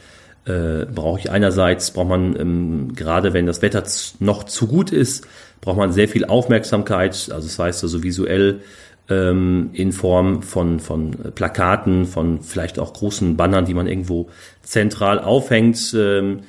äh, 0.46 0.86
brauche 0.86 1.20
ich 1.20 1.30
einerseits, 1.30 1.92
braucht 1.92 2.10
man, 2.10 2.40
ähm, 2.40 2.94
gerade 2.96 3.34
wenn 3.34 3.46
das 3.46 3.62
Wetter 3.62 3.84
noch 4.20 4.44
zu 4.44 4.68
gut 4.68 4.92
ist, 4.92 5.28
braucht 5.62 5.78
man 5.78 5.92
sehr 5.92 6.08
viel 6.08 6.26
Aufmerksamkeit. 6.26 7.12
Also 7.12 7.48
das 7.48 7.60
heißt 7.60 7.84
also 7.84 8.04
visuell 8.04 8.62
ähm, 9.10 9.70
in 9.74 9.92
Form 9.92 10.42
von, 10.42 10.80
von 10.80 11.12
Plakaten, 11.36 12.06
von 12.06 12.42
vielleicht 12.42 12.80
auch 12.80 12.94
großen 12.94 13.38
Bannern, 13.38 13.66
die 13.66 13.74
man 13.74 13.88
irgendwo 13.88 14.30
zentral 14.62 15.20
aufhängt. 15.20 15.94
Ähm, 15.98 16.42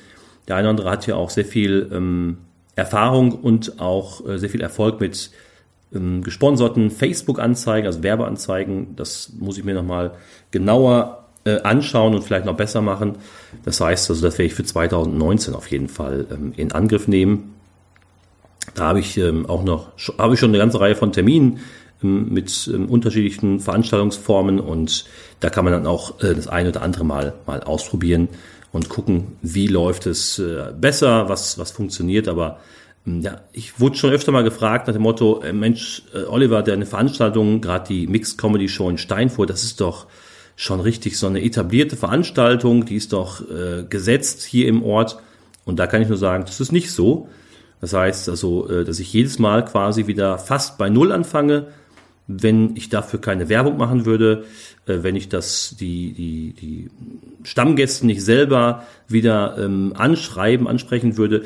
der 0.47 0.57
eine 0.57 0.67
oder 0.67 0.71
andere 0.71 0.89
hat 0.91 1.07
ja 1.07 1.15
auch 1.15 1.29
sehr 1.29 1.45
viel 1.45 1.89
ähm, 1.91 2.37
Erfahrung 2.75 3.31
und 3.31 3.79
auch 3.79 4.25
äh, 4.27 4.37
sehr 4.37 4.49
viel 4.49 4.61
Erfolg 4.61 4.99
mit 4.99 5.31
ähm, 5.93 6.23
gesponserten 6.23 6.89
Facebook-Anzeigen, 6.89 7.87
also 7.87 8.03
Werbeanzeigen. 8.03 8.95
Das 8.95 9.31
muss 9.37 9.57
ich 9.57 9.63
mir 9.63 9.73
nochmal 9.73 10.11
genauer 10.51 11.25
äh, 11.45 11.61
anschauen 11.61 12.15
und 12.15 12.23
vielleicht 12.23 12.45
noch 12.45 12.57
besser 12.57 12.81
machen. 12.81 13.17
Das 13.63 13.79
heißt, 13.79 14.09
also 14.09 14.21
das 14.21 14.37
werde 14.37 14.47
ich 14.47 14.55
für 14.55 14.63
2019 14.63 15.53
auf 15.53 15.69
jeden 15.69 15.87
Fall 15.87 16.25
ähm, 16.31 16.53
in 16.57 16.71
Angriff 16.71 17.07
nehmen. 17.07 17.53
Da 18.73 18.85
habe 18.85 18.99
ich 18.99 19.17
ähm, 19.17 19.45
auch 19.45 19.63
noch, 19.63 19.89
habe 20.17 20.33
ich 20.33 20.39
schon 20.39 20.49
eine 20.49 20.57
ganze 20.57 20.79
Reihe 20.79 20.95
von 20.95 21.11
Terminen 21.11 21.59
ähm, 22.03 22.33
mit 22.33 22.69
ähm, 22.73 22.89
unterschiedlichen 22.89 23.59
Veranstaltungsformen 23.59 24.59
und 24.59 25.05
da 25.39 25.49
kann 25.49 25.65
man 25.65 25.73
dann 25.73 25.85
auch 25.85 26.21
äh, 26.21 26.33
das 26.33 26.47
eine 26.47 26.69
oder 26.69 26.81
andere 26.81 27.05
Mal 27.05 27.33
mal 27.45 27.61
ausprobieren 27.61 28.27
und 28.71 28.89
gucken, 28.89 29.37
wie 29.41 29.67
läuft 29.67 30.07
es 30.07 30.39
äh, 30.39 30.73
besser, 30.79 31.29
was 31.29 31.59
was 31.59 31.71
funktioniert. 31.71 32.27
Aber 32.27 32.59
ja, 33.05 33.41
ich 33.53 33.79
wurde 33.79 33.97
schon 33.97 34.11
öfter 34.11 34.31
mal 34.31 34.43
gefragt 34.43 34.87
nach 34.87 34.93
dem 34.93 35.03
Motto, 35.03 35.41
äh, 35.41 35.53
Mensch, 35.53 36.03
äh, 36.13 36.23
Oliver, 36.23 36.63
deine 36.63 36.85
Veranstaltung, 36.85 37.61
gerade 37.61 37.87
die 37.87 38.07
Mixed 38.07 38.37
Comedy 38.37 38.67
Show 38.67 38.89
in 38.89 38.97
Steinfurt, 38.97 39.49
das 39.49 39.63
ist 39.63 39.79
doch 39.79 40.07
schon 40.55 40.79
richtig 40.79 41.17
so 41.17 41.27
eine 41.27 41.43
etablierte 41.43 41.97
Veranstaltung, 41.97 42.85
die 42.85 42.95
ist 42.95 43.13
doch 43.13 43.41
äh, 43.41 43.83
gesetzt 43.83 44.43
hier 44.43 44.67
im 44.67 44.83
Ort. 44.83 45.19
Und 45.65 45.77
da 45.79 45.87
kann 45.87 46.01
ich 46.01 46.07
nur 46.07 46.17
sagen, 46.17 46.45
das 46.45 46.59
ist 46.61 46.71
nicht 46.71 46.91
so. 46.91 47.29
Das 47.81 47.93
heißt 47.93 48.29
also, 48.29 48.69
äh, 48.69 48.85
dass 48.85 48.99
ich 48.99 49.11
jedes 49.11 49.37
Mal 49.37 49.65
quasi 49.65 50.07
wieder 50.07 50.37
fast 50.37 50.77
bei 50.77 50.89
Null 50.89 51.11
anfange. 51.11 51.67
Wenn 52.27 52.75
ich 52.75 52.89
dafür 52.89 53.21
keine 53.21 53.49
Werbung 53.49 53.77
machen 53.77 54.05
würde, 54.05 54.45
äh, 54.87 54.99
wenn 55.01 55.15
ich 55.15 55.29
das 55.29 55.75
die 55.79 56.13
die 56.13 56.53
die 56.53 56.89
Stammgäste 57.43 58.05
nicht 58.05 58.23
selber 58.23 58.85
wieder 59.07 59.57
ähm, 59.59 59.93
anschreiben, 59.95 60.67
ansprechen 60.67 61.17
würde, 61.17 61.43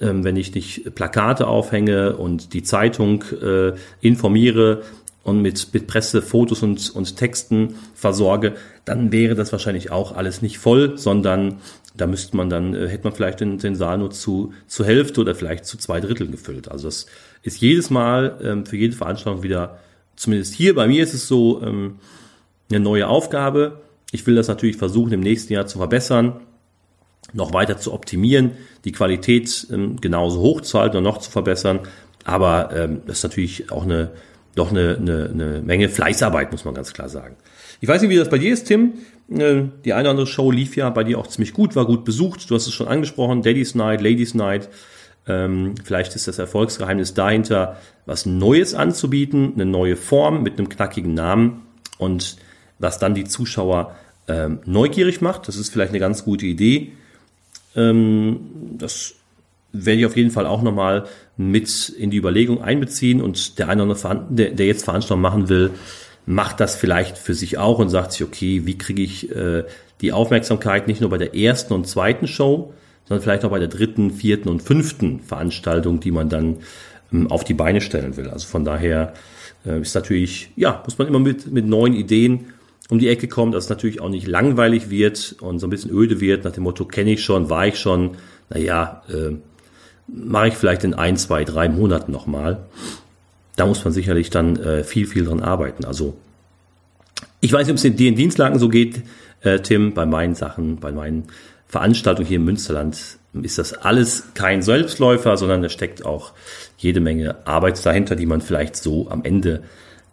ähm, 0.00 0.24
wenn 0.24 0.36
ich 0.36 0.54
nicht 0.54 0.94
Plakate 0.94 1.46
aufhänge 1.46 2.16
und 2.16 2.52
die 2.52 2.62
Zeitung 2.62 3.24
äh, 3.42 3.72
informiere 4.00 4.82
und 5.22 5.42
mit, 5.42 5.72
mit 5.72 5.86
Presse, 5.86 6.22
Fotos 6.22 6.62
und, 6.62 6.90
und 6.90 7.16
Texten 7.16 7.74
versorge, 7.94 8.54
dann 8.84 9.12
wäre 9.12 9.34
das 9.34 9.52
wahrscheinlich 9.52 9.90
auch 9.90 10.12
alles 10.12 10.42
nicht 10.42 10.58
voll, 10.58 10.96
sondern 10.96 11.58
da 11.96 12.06
müsste 12.06 12.36
man 12.36 12.48
dann, 12.48 12.74
äh, 12.74 12.88
hätte 12.88 13.04
man 13.04 13.12
vielleicht 13.12 13.40
den, 13.40 13.58
den 13.58 13.74
Saal 13.74 13.98
nur 13.98 14.10
zu, 14.10 14.52
zu 14.66 14.84
Hälfte 14.84 15.20
oder 15.20 15.34
vielleicht 15.34 15.66
zu 15.66 15.76
zwei 15.78 16.00
Dritteln 16.00 16.30
gefüllt. 16.30 16.70
Also 16.70 16.88
das 16.88 17.06
ist 17.42 17.60
jedes 17.60 17.90
Mal 17.90 18.38
ähm, 18.42 18.66
für 18.66 18.76
jede 18.76 18.96
Veranstaltung 18.96 19.42
wieder, 19.42 19.78
zumindest 20.18 20.54
hier 20.54 20.74
bei 20.74 20.86
mir 20.86 21.02
ist 21.02 21.14
es 21.14 21.26
so, 21.26 21.62
ähm, 21.62 21.98
eine 22.70 22.80
neue 22.80 23.08
Aufgabe. 23.08 23.80
Ich 24.10 24.26
will 24.26 24.34
das 24.34 24.48
natürlich 24.48 24.76
versuchen, 24.76 25.12
im 25.12 25.20
nächsten 25.20 25.52
Jahr 25.52 25.66
zu 25.66 25.78
verbessern, 25.78 26.40
noch 27.32 27.52
weiter 27.52 27.78
zu 27.78 27.92
optimieren, 27.92 28.52
die 28.84 28.92
Qualität 28.92 29.66
ähm, 29.72 30.00
genauso 30.00 30.40
hoch 30.40 30.60
zu 30.60 30.78
halten 30.78 30.98
und 30.98 31.04
noch 31.04 31.18
zu 31.18 31.30
verbessern. 31.30 31.80
Aber 32.24 32.70
ähm, 32.76 33.02
das 33.06 33.18
ist 33.18 33.22
natürlich 33.22 33.70
auch 33.72 33.84
eine, 33.84 34.10
doch 34.54 34.70
eine, 34.70 34.96
eine, 34.96 35.30
eine 35.32 35.62
Menge 35.62 35.88
Fleißarbeit, 35.88 36.52
muss 36.52 36.64
man 36.64 36.74
ganz 36.74 36.92
klar 36.92 37.08
sagen. 37.08 37.36
Ich 37.80 37.88
weiß 37.88 38.02
nicht, 38.02 38.10
wie 38.10 38.16
das 38.16 38.28
bei 38.28 38.38
dir 38.38 38.52
ist, 38.52 38.64
Tim. 38.64 38.94
Äh, 39.30 39.64
die 39.84 39.92
eine 39.92 40.02
oder 40.02 40.10
andere 40.10 40.26
Show 40.26 40.50
lief 40.50 40.76
ja 40.76 40.90
bei 40.90 41.04
dir 41.04 41.18
auch 41.18 41.26
ziemlich 41.26 41.52
gut, 41.52 41.76
war 41.76 41.86
gut 41.86 42.04
besucht. 42.04 42.50
Du 42.50 42.54
hast 42.54 42.66
es 42.66 42.74
schon 42.74 42.88
angesprochen, 42.88 43.42
Daddy's 43.42 43.74
Night, 43.74 44.00
Ladies 44.00 44.34
Night. 44.34 44.68
Ähm, 45.26 45.74
vielleicht 45.84 46.14
ist 46.14 46.28
das 46.28 46.38
Erfolgsgeheimnis 46.38 47.14
dahinter, 47.14 47.76
was 48.06 48.26
Neues 48.26 48.74
anzubieten, 48.74 49.52
eine 49.54 49.66
neue 49.66 49.96
Form 49.96 50.42
mit 50.42 50.58
einem 50.58 50.68
knackigen 50.68 51.14
Namen 51.14 51.62
und 51.98 52.36
was 52.78 52.98
dann 52.98 53.14
die 53.14 53.24
Zuschauer 53.24 53.94
ähm, 54.28 54.60
neugierig 54.64 55.20
macht. 55.20 55.48
Das 55.48 55.56
ist 55.56 55.70
vielleicht 55.70 55.90
eine 55.90 55.98
ganz 55.98 56.24
gute 56.24 56.46
Idee. 56.46 56.92
Ähm, 57.74 58.40
das 58.78 59.14
werde 59.72 60.00
ich 60.00 60.06
auf 60.06 60.16
jeden 60.16 60.30
Fall 60.30 60.46
auch 60.46 60.62
nochmal 60.62 61.06
mit 61.36 61.88
in 61.90 62.10
die 62.10 62.16
Überlegung 62.16 62.62
einbeziehen 62.62 63.20
und 63.20 63.58
der 63.58 63.68
eine 63.68 63.84
oder 63.84 64.04
andere, 64.04 64.54
der, 64.54 64.66
jetzt 64.66 64.84
Veranstaltung 64.84 65.20
machen 65.20 65.48
will, 65.48 65.70
macht 66.26 66.60
das 66.60 66.76
vielleicht 66.76 67.18
für 67.18 67.34
sich 67.34 67.58
auch 67.58 67.78
und 67.78 67.88
sagt 67.88 68.12
sich, 68.12 68.22
okay, 68.22 68.62
wie 68.64 68.78
kriege 68.78 69.02
ich 69.02 69.34
äh, 69.34 69.64
die 70.00 70.12
Aufmerksamkeit 70.12 70.86
nicht 70.88 71.00
nur 71.00 71.10
bei 71.10 71.18
der 71.18 71.34
ersten 71.34 71.74
und 71.74 71.86
zweiten 71.86 72.26
Show, 72.26 72.72
sondern 73.08 73.22
vielleicht 73.22 73.44
auch 73.44 73.50
bei 73.50 73.58
der 73.58 73.68
dritten, 73.68 74.10
vierten 74.10 74.48
und 74.48 74.62
fünften 74.62 75.20
Veranstaltung, 75.20 76.00
die 76.00 76.10
man 76.10 76.28
dann 76.28 76.58
ähm, 77.12 77.30
auf 77.30 77.44
die 77.44 77.54
Beine 77.54 77.80
stellen 77.80 78.16
will. 78.16 78.28
Also 78.28 78.46
von 78.46 78.64
daher 78.64 79.14
äh, 79.66 79.80
ist 79.80 79.94
natürlich, 79.94 80.50
ja, 80.56 80.82
muss 80.84 80.98
man 80.98 81.08
immer 81.08 81.18
mit, 81.18 81.50
mit 81.50 81.66
neuen 81.66 81.94
Ideen 81.94 82.46
um 82.90 82.98
die 82.98 83.08
Ecke 83.08 83.28
kommen, 83.28 83.52
dass 83.52 83.64
es 83.64 83.70
natürlich 83.70 84.00
auch 84.00 84.08
nicht 84.08 84.26
langweilig 84.26 84.88
wird 84.90 85.36
und 85.40 85.58
so 85.58 85.66
ein 85.66 85.70
bisschen 85.70 85.90
öde 85.90 86.20
wird, 86.20 86.44
nach 86.44 86.52
dem 86.52 86.64
Motto, 86.64 86.84
kenne 86.84 87.12
ich 87.12 87.22
schon, 87.22 87.50
war 87.50 87.66
ich 87.66 87.78
schon, 87.78 88.16
naja, 88.48 89.02
äh, 89.08 89.34
mache 90.06 90.48
ich 90.48 90.54
vielleicht 90.54 90.84
in 90.84 90.94
ein, 90.94 91.16
zwei, 91.16 91.44
drei 91.44 91.68
Monaten 91.68 92.12
nochmal 92.12 92.64
da 93.58 93.66
muss 93.66 93.84
man 93.84 93.92
sicherlich 93.92 94.30
dann 94.30 94.56
äh, 94.56 94.84
viel, 94.84 95.06
viel 95.06 95.24
dran 95.24 95.40
arbeiten. 95.40 95.84
Also 95.84 96.16
ich 97.40 97.52
weiß 97.52 97.66
nicht, 97.66 97.72
ob 97.72 97.76
es 97.76 97.84
in 97.84 97.96
den 97.96 98.14
Dienstlagen 98.14 98.58
so 98.58 98.68
geht, 98.68 99.02
äh, 99.40 99.58
Tim, 99.58 99.94
bei 99.94 100.06
meinen 100.06 100.34
Sachen, 100.34 100.76
bei 100.76 100.92
meinen 100.92 101.24
Veranstaltungen 101.68 102.26
hier 102.26 102.36
im 102.36 102.44
Münsterland 102.44 103.18
ist 103.42 103.58
das 103.58 103.74
alles 103.74 104.24
kein 104.34 104.62
Selbstläufer, 104.62 105.36
sondern 105.36 105.62
da 105.62 105.68
steckt 105.68 106.04
auch 106.04 106.32
jede 106.78 107.00
Menge 107.00 107.46
Arbeit 107.46 107.84
dahinter, 107.84 108.16
die 108.16 108.26
man 108.26 108.40
vielleicht 108.40 108.74
so 108.76 109.10
am 109.10 109.22
Ende 109.22 109.62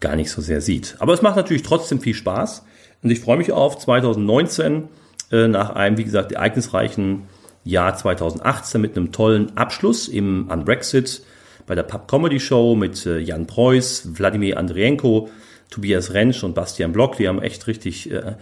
gar 0.02 0.16
nicht 0.16 0.30
so 0.30 0.42
sehr 0.42 0.62
sieht. 0.62 0.96
Aber 1.00 1.14
es 1.14 1.22
macht 1.22 1.38
natürlich 1.38 1.64
trotzdem 1.64 2.02
viel 2.02 2.14
Spaß 2.14 2.66
und 3.04 3.10
ich 3.10 3.22
freue 3.22 3.38
mich 3.38 3.52
auf 3.52 3.78
2019 3.78 4.90
äh, 5.32 5.48
nach 5.48 5.72
einem, 5.72 5.98
wie 5.98 6.04
gesagt, 6.04 6.34
ereignisreichen 6.34 7.24
Jahr 7.64 7.96
2018 7.96 8.82
mit 8.82 8.98
einem 8.98 9.12
tollen 9.12 9.58
Abschluss 9.58 10.08
im 10.08 10.50
an 10.50 10.66
Brexit 10.66 11.24
bei 11.66 11.74
der 11.74 11.84
Pub 11.84 12.08
Comedy 12.08 12.40
Show 12.40 12.76
mit 12.76 13.06
äh, 13.06 13.18
Jan 13.20 13.48
Preuß, 13.48 14.18
Wladimir 14.20 14.58
Andrienko, 14.58 15.30
Tobias 15.72 16.14
Rentsch 16.14 16.44
und 16.44 16.54
Bastian 16.54 16.92
Block. 16.92 17.18
Die 17.18 17.28
haben 17.28 17.42
echt 17.42 17.66
richtig 17.68 18.12
äh, 18.12 18.36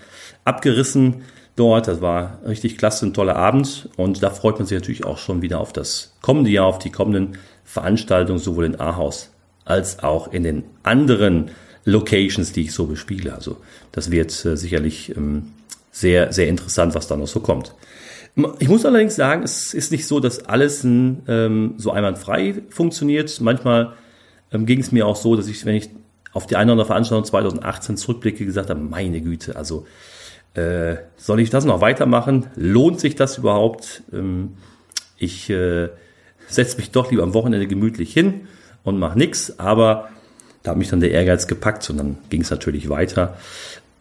abgerissen 0.43 1.23
dort. 1.55 1.87
Das 1.87 2.01
war 2.01 2.39
richtig 2.45 2.77
klasse, 2.77 3.05
ein 3.05 3.13
toller 3.13 3.35
Abend. 3.35 3.89
Und 3.97 4.23
da 4.23 4.29
freut 4.29 4.57
man 4.59 4.67
sich 4.67 4.77
natürlich 4.77 5.05
auch 5.05 5.17
schon 5.17 5.41
wieder 5.41 5.59
auf 5.59 5.73
das 5.73 6.13
kommende 6.21 6.49
Jahr, 6.49 6.65
auf 6.65 6.79
die 6.79 6.91
kommenden 6.91 7.37
Veranstaltungen, 7.63 8.39
sowohl 8.39 8.65
in 8.65 8.79
Ahaus 8.79 9.29
als 9.65 9.99
auch 10.03 10.31
in 10.33 10.43
den 10.43 10.63
anderen 10.83 11.51
Locations, 11.85 12.51
die 12.51 12.63
ich 12.63 12.73
so 12.73 12.85
bespiele. 12.85 13.33
Also 13.33 13.57
das 13.91 14.11
wird 14.11 14.45
äh, 14.45 14.57
sicherlich 14.57 15.15
ähm, 15.15 15.53
sehr, 15.91 16.33
sehr 16.33 16.47
interessant, 16.47 16.95
was 16.95 17.07
da 17.07 17.15
noch 17.15 17.27
so 17.27 17.39
kommt. 17.39 17.73
Ich 18.57 18.67
muss 18.67 18.83
allerdings 18.83 19.15
sagen, 19.15 19.43
es 19.43 19.75
ist 19.75 19.91
nicht 19.91 20.07
so, 20.07 20.19
dass 20.19 20.45
alles 20.45 20.83
ähm, 20.83 21.75
so 21.77 21.91
einwandfrei 21.91 22.63
funktioniert. 22.69 23.39
Manchmal 23.41 23.93
ähm, 24.51 24.65
ging 24.65 24.79
es 24.79 24.91
mir 24.91 25.05
auch 25.05 25.15
so, 25.15 25.35
dass 25.35 25.47
ich, 25.47 25.63
wenn 25.65 25.75
ich 25.75 25.89
auf 26.31 26.47
die 26.47 26.55
eine 26.55 26.71
oder 26.71 26.73
andere 26.73 26.87
Veranstaltung 26.87 27.25
2018 27.25 27.95
zurückblicke, 27.95 28.43
gesagt 28.43 28.71
habe, 28.71 28.79
meine 28.79 29.21
Güte, 29.21 29.55
also 29.55 29.85
äh, 30.53 30.97
soll 31.17 31.39
ich 31.39 31.49
das 31.49 31.65
noch 31.65 31.81
weitermachen? 31.81 32.47
Lohnt 32.55 32.99
sich 32.99 33.15
das 33.15 33.37
überhaupt? 33.37 34.03
Ähm, 34.11 34.53
ich 35.17 35.49
äh, 35.49 35.89
setze 36.47 36.77
mich 36.77 36.91
doch 36.91 37.09
lieber 37.11 37.23
am 37.23 37.33
Wochenende 37.33 37.67
gemütlich 37.67 38.13
hin 38.13 38.47
und 38.83 38.99
mache 38.99 39.17
nichts, 39.17 39.59
aber 39.59 40.09
da 40.61 40.71
hat 40.71 40.77
mich 40.77 40.89
dann 40.89 40.99
der 40.99 41.11
Ehrgeiz 41.11 41.47
gepackt 41.47 41.89
und 41.89 41.97
dann 41.97 42.17
ging 42.29 42.41
es 42.41 42.51
natürlich 42.51 42.89
weiter. 42.89 43.37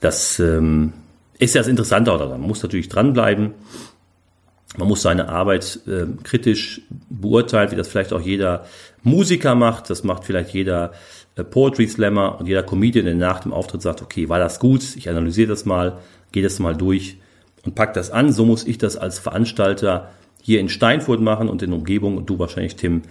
Das 0.01 0.39
ähm, 0.39 0.93
ist 1.39 1.55
ja 1.55 1.61
das 1.61 1.69
Interessante, 1.69 2.13
oder 2.13 2.29
man 2.29 2.41
muss 2.41 2.63
natürlich 2.63 2.89
dranbleiben. 2.89 3.53
Man 4.77 4.89
muss 4.89 5.03
seine 5.03 5.29
Arbeit 5.29 5.81
äh, 5.87 6.07
kritisch 6.23 6.83
beurteilen, 7.11 7.71
wie 7.73 7.77
das 7.77 7.89
vielleicht 7.89 8.13
auch 8.13 8.21
jeder 8.21 8.65
Musiker 9.03 9.55
macht. 9.55 9.91
Das 9.91 10.03
macht 10.03 10.25
vielleicht 10.25 10.55
jeder 10.55 10.93
äh, 11.37 11.45
Poetry 11.45 11.87
Slammer 11.89 12.39
und 12.41 12.47
jeder 12.47 12.63
Comedian, 12.63 13.05
der 13.05 13.15
nach 13.15 13.41
dem 13.41 13.53
Auftritt 13.53 13.83
sagt, 13.83 14.03
okay, 14.03 14.29
war 14.29 14.39
das 14.39 14.61
gut? 14.61 14.97
Ich 14.97 15.11
analysiere 15.11 15.49
das 15.49 15.67
mal, 15.67 15.99
gehe 16.33 16.43
das 16.43 16.59
mal 16.59 16.77
durch 16.77 17.19
und 17.65 17.75
pack 17.75 17.95
das 17.95 18.11
an. 18.11 18.33
So 18.33 18.45
muss 18.45 18.67
ich 18.67 18.79
das 18.79 18.97
als 18.97 19.19
Veranstalter 19.19 20.11
hier 20.43 20.61
in 20.61 20.69
Steinfurt 20.69 21.21
machen 21.21 21.49
und 21.49 21.63
in 21.63 21.73
Umgebung 21.73 22.17
und 22.17 22.29
du 22.29 22.39
wahrscheinlich, 22.39 22.77
Tim, 22.77 23.03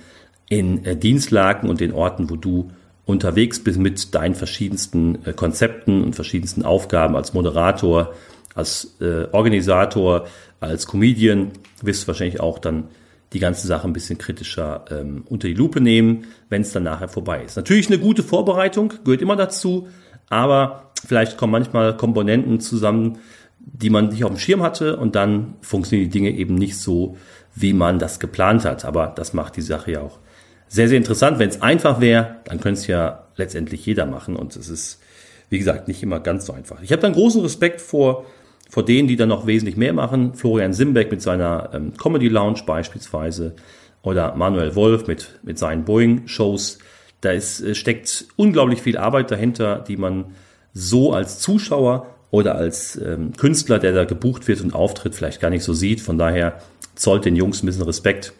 in 0.49 0.83
äh, 0.85 0.97
Dienstlaken 0.97 1.69
und 1.69 1.79
den 1.79 1.93
Orten, 1.93 2.29
wo 2.29 2.35
du 2.35 2.71
unterwegs 3.05 3.63
bist 3.63 3.79
mit 3.79 4.13
deinen 4.13 4.35
verschiedensten 4.35 5.25
äh, 5.25 5.33
Konzepten 5.33 6.03
und 6.03 6.15
verschiedensten 6.15 6.63
Aufgaben 6.63 7.15
als 7.15 7.33
Moderator, 7.33 8.13
als 8.53 8.95
äh, 8.99 9.27
Organisator, 9.31 10.27
als 10.59 10.87
Comedian 10.87 11.51
wirst 11.81 12.03
du 12.03 12.07
wahrscheinlich 12.07 12.41
auch 12.41 12.59
dann 12.59 12.89
die 13.33 13.39
ganze 13.39 13.65
Sache 13.65 13.87
ein 13.87 13.93
bisschen 13.93 14.17
kritischer 14.17 14.85
ähm, 14.91 15.23
unter 15.29 15.47
die 15.47 15.53
Lupe 15.53 15.79
nehmen, 15.79 16.25
wenn 16.49 16.61
es 16.63 16.73
dann 16.73 16.83
nachher 16.83 17.07
vorbei 17.07 17.43
ist. 17.43 17.55
Natürlich 17.55 17.87
eine 17.87 17.97
gute 17.97 18.23
Vorbereitung, 18.23 18.93
gehört 19.05 19.21
immer 19.21 19.37
dazu, 19.37 19.87
aber 20.29 20.90
vielleicht 21.05 21.38
kommen 21.38 21.51
manchmal 21.51 21.96
Komponenten 21.98 22.60
zusammen, 22.60 23.20
die 23.60 23.89
man 23.89 24.10
nicht 24.10 24.24
auf 24.24 24.31
dem 24.31 24.39
Schirm 24.39 24.62
hatte 24.62 24.98
und 24.98 25.15
dann 25.15 25.55
funktionieren 25.62 26.10
die 26.10 26.17
Dinge 26.17 26.31
eben 26.31 26.55
nicht 26.55 26.77
so, 26.77 27.17
wie 27.53 27.74
man 27.74 28.00
das 28.00 28.20
geplant 28.20 28.65
hat. 28.65 28.86
Aber 28.86 29.08
das 29.08 29.34
macht 29.34 29.55
die 29.58 29.62
Sache 29.62 29.91
ja 29.91 30.01
auch 30.01 30.20
sehr, 30.67 30.88
sehr 30.88 30.98
interessant. 30.98 31.38
Wenn 31.38 31.50
es 31.50 31.62
einfach 31.62 32.01
wäre, 32.01 32.38
dann 32.46 32.60
könnte 32.60 32.79
es 32.79 32.88
ja 32.88 33.27
letztendlich 33.36 33.86
jeder 33.86 34.05
machen 34.05 34.36
und 34.36 34.55
es 34.55 34.70
ist, 34.70 35.01
wie 35.50 35.60
gesagt, 35.60 35.88
nicht 35.88 36.01
immer 36.01 36.20
ganz 36.20 36.46
so 36.46 36.53
einfach. 36.53 36.81
Ich 36.81 36.91
habe 36.91 37.01
dann 37.01 37.13
großen 37.13 37.41
Respekt 37.41 37.81
vor 37.81 38.25
vor 38.72 38.86
denen, 38.86 39.10
die 39.10 39.17
dann 39.17 39.27
noch 39.27 39.48
wesentlich 39.48 39.75
mehr 39.75 39.91
machen. 39.91 40.34
Florian 40.34 40.72
Simbeck 40.72 41.12
mit 41.12 41.22
seiner 41.22 41.72
ähm, 41.74 41.91
Comedy 41.98 42.29
Lounge 42.29 42.62
beispielsweise 42.65 43.53
oder 44.01 44.34
Manuel 44.36 44.75
Wolf 44.75 45.08
mit, 45.08 45.39
mit 45.43 45.60
seinen 45.60 45.84
Boeing-Shows. 45.84 46.79
Da 47.20 47.31
ist, 47.31 47.60
äh, 47.60 47.75
steckt 47.75 48.27
unglaublich 48.38 48.81
viel 48.81 48.98
Arbeit 48.98 49.29
dahinter, 49.29 49.84
die 49.86 49.98
man 49.98 50.36
so 50.73 51.13
als 51.13 51.39
Zuschauer 51.39 52.07
oder 52.31 52.55
als 52.55 52.95
ähm, 52.95 53.33
Künstler, 53.35 53.79
der 53.79 53.91
da 53.91 54.05
gebucht 54.05 54.47
wird 54.47 54.61
und 54.61 54.73
auftritt, 54.73 55.15
vielleicht 55.15 55.41
gar 55.41 55.49
nicht 55.49 55.63
so 55.63 55.73
sieht. 55.73 56.01
Von 56.01 56.17
daher 56.17 56.59
zollt 56.95 57.25
den 57.25 57.35
Jungs 57.35 57.61
ein 57.61 57.65
bisschen 57.65 57.83
Respekt. 57.83 58.33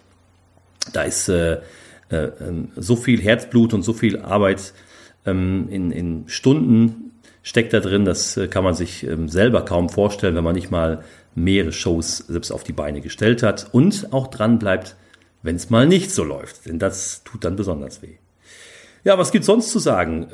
Da 0.94 1.04
ist 1.04 1.28
äh, 1.30 1.60
äh, 2.10 2.32
ähm, 2.40 2.70
so 2.76 2.96
viel 2.96 3.22
Herzblut 3.22 3.74
und 3.74 3.84
so 3.84 3.94
viel 3.94 4.20
Arbeit 4.20 4.74
ähm, 5.26 5.68
in, 5.70 5.92
in 5.92 6.24
Stunden 6.28 7.12
steckt 7.44 7.74
da 7.74 7.80
drin. 7.80 8.06
Das 8.06 8.38
äh, 8.38 8.48
kann 8.48 8.64
man 8.64 8.74
sich 8.74 9.06
ähm, 9.06 9.28
selber 9.28 9.64
kaum 9.66 9.90
vorstellen, 9.90 10.36
wenn 10.36 10.44
man 10.44 10.56
nicht 10.56 10.72
mal 10.72 11.04
mehrere 11.36 11.72
Shows 11.72 12.18
selbst 12.18 12.52
auf 12.52 12.64
die 12.64 12.74
Beine 12.74 13.02
gestellt 13.02 13.44
hat 13.44 13.68
und 13.72 14.12
auch 14.12 14.28
dran 14.28 14.60
bleibt, 14.60 14.96
wenn 15.44 15.56
es 15.56 15.70
mal 15.70 15.88
nicht 15.88 16.12
so 16.12 16.24
läuft. 16.24 16.66
Denn 16.66 16.80
das 16.80 17.24
tut 17.24 17.44
dann 17.44 17.56
besonders 17.56 18.02
weh. 18.02 18.16
Ja, 19.04 19.18
was 19.18 19.32
gibt 19.32 19.46
sonst 19.46 19.72
zu 19.72 19.80
sagen? 19.80 20.28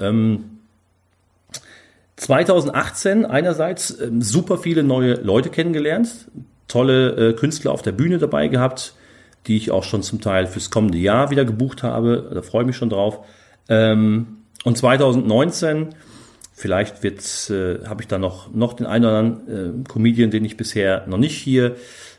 2018 2.18 3.20
ähm, 3.20 3.26
einerseits 3.26 4.00
ähm, 4.00 4.22
super 4.22 4.58
viele 4.58 4.84
neue 4.84 5.14
Leute 5.14 5.50
kennengelernt, 5.50 6.30
tolle 6.68 7.30
äh, 7.30 7.34
Künstler 7.34 7.72
auf 7.72 7.82
der 7.82 7.94
Bühne 7.94 8.18
dabei 8.18 8.48
gehabt, 8.48 8.94
die 9.48 9.56
ich 9.56 9.72
auch 9.72 9.84
schon 9.84 10.04
zum 10.04 10.20
Teil 10.20 10.46
fürs 10.48 10.70
kommende 10.70 10.98
Jahr 10.98 11.30
wieder 11.30 11.46
gebucht 11.46 11.84
habe. 11.84 12.30
Da 12.34 12.42
freue 12.42 12.64
ich 12.64 12.68
mich 12.68 12.76
schon 12.76 12.90
drauf. 12.90 13.20
Und 14.68 14.78
2019, 14.78 15.96
vielleicht 16.54 17.04
wird, 17.04 17.22
äh, 17.50 17.86
habe 17.88 18.02
ich 18.02 18.08
da 18.08 18.18
noch, 18.18 18.54
noch 18.54 18.74
den 18.74 18.86
einen 18.86 19.06
oder 19.06 19.18
anderen 19.18 19.84
äh, 19.86 19.88
Comedian, 19.88 20.32
den 20.32 20.44
ich 20.44 20.58
bisher 20.58 21.06
noch 21.08 21.18
nicht 21.18 21.38
hier 21.38 21.78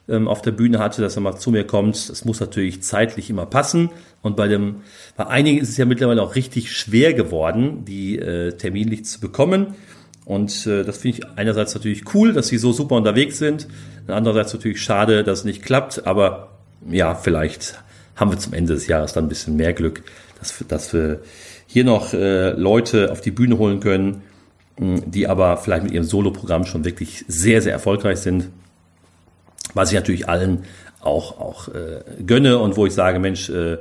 ähm, 0.08 0.28
auf 0.28 0.42
der 0.42 0.52
Bühne 0.52 0.78
hatte, 0.78 1.02
dass 1.02 1.16
er 1.16 1.22
mal 1.22 1.36
zu 1.36 1.50
mir 1.50 1.64
kommt. 1.64 2.08
Das 2.08 2.24
muss 2.24 2.40
natürlich 2.40 2.82
zeitlich 2.82 3.30
immer 3.30 3.46
passen. 3.46 3.90
Und 4.22 4.36
bei 4.36 4.48
dem, 4.48 4.76
bei 5.16 5.26
einigen 5.26 5.58
ist 5.58 5.68
es 5.68 5.76
ja 5.76 5.84
mittlerweile 5.84 6.22
auch 6.22 6.34
richtig 6.34 6.72
schwer 6.72 7.14
geworden, 7.14 7.84
die 7.84 8.18
äh, 8.18 8.52
terminlich 8.52 9.04
zu 9.04 9.20
bekommen. 9.20 9.74
Und 10.24 10.66
äh, 10.66 10.84
das 10.84 10.98
finde 10.98 11.18
ich 11.18 11.26
einerseits 11.36 11.74
natürlich 11.74 12.14
cool, 12.14 12.32
dass 12.32 12.48
sie 12.48 12.58
so 12.58 12.72
super 12.72 12.96
unterwegs 12.96 13.38
sind. 13.38 13.68
Andererseits 14.06 14.52
natürlich 14.52 14.82
schade, 14.82 15.24
dass 15.24 15.40
es 15.40 15.44
nicht 15.44 15.62
klappt. 15.62 16.06
Aber 16.06 16.50
ja, 16.90 17.14
vielleicht 17.14 17.82
haben 18.16 18.30
wir 18.30 18.38
zum 18.38 18.52
Ende 18.52 18.74
des 18.74 18.86
Jahres 18.86 19.12
dann 19.12 19.24
ein 19.24 19.28
bisschen 19.28 19.56
mehr 19.56 19.72
Glück, 19.72 20.02
dass, 20.38 20.64
dass 20.68 20.92
wir 20.92 21.20
hier 21.66 21.84
noch 21.84 22.12
äh, 22.12 22.50
Leute 22.50 23.12
auf 23.12 23.20
die 23.20 23.30
Bühne 23.30 23.58
holen 23.58 23.80
können, 23.80 24.22
die 24.78 25.26
aber 25.26 25.56
vielleicht 25.56 25.84
mit 25.84 25.92
ihrem 25.92 26.04
Soloprogramm 26.04 26.64
schon 26.64 26.84
wirklich 26.84 27.24
sehr, 27.28 27.62
sehr 27.62 27.72
erfolgreich 27.72 28.18
sind. 28.18 28.48
Was 29.74 29.90
ich 29.90 29.96
natürlich 29.96 30.28
allen 30.28 30.64
auch, 31.00 31.38
auch 31.40 31.68
äh, 31.68 32.00
gönne 32.26 32.58
und 32.58 32.76
wo 32.76 32.86
ich 32.86 32.94
sage, 32.94 33.18
Mensch, 33.18 33.48
äh, 33.50 33.78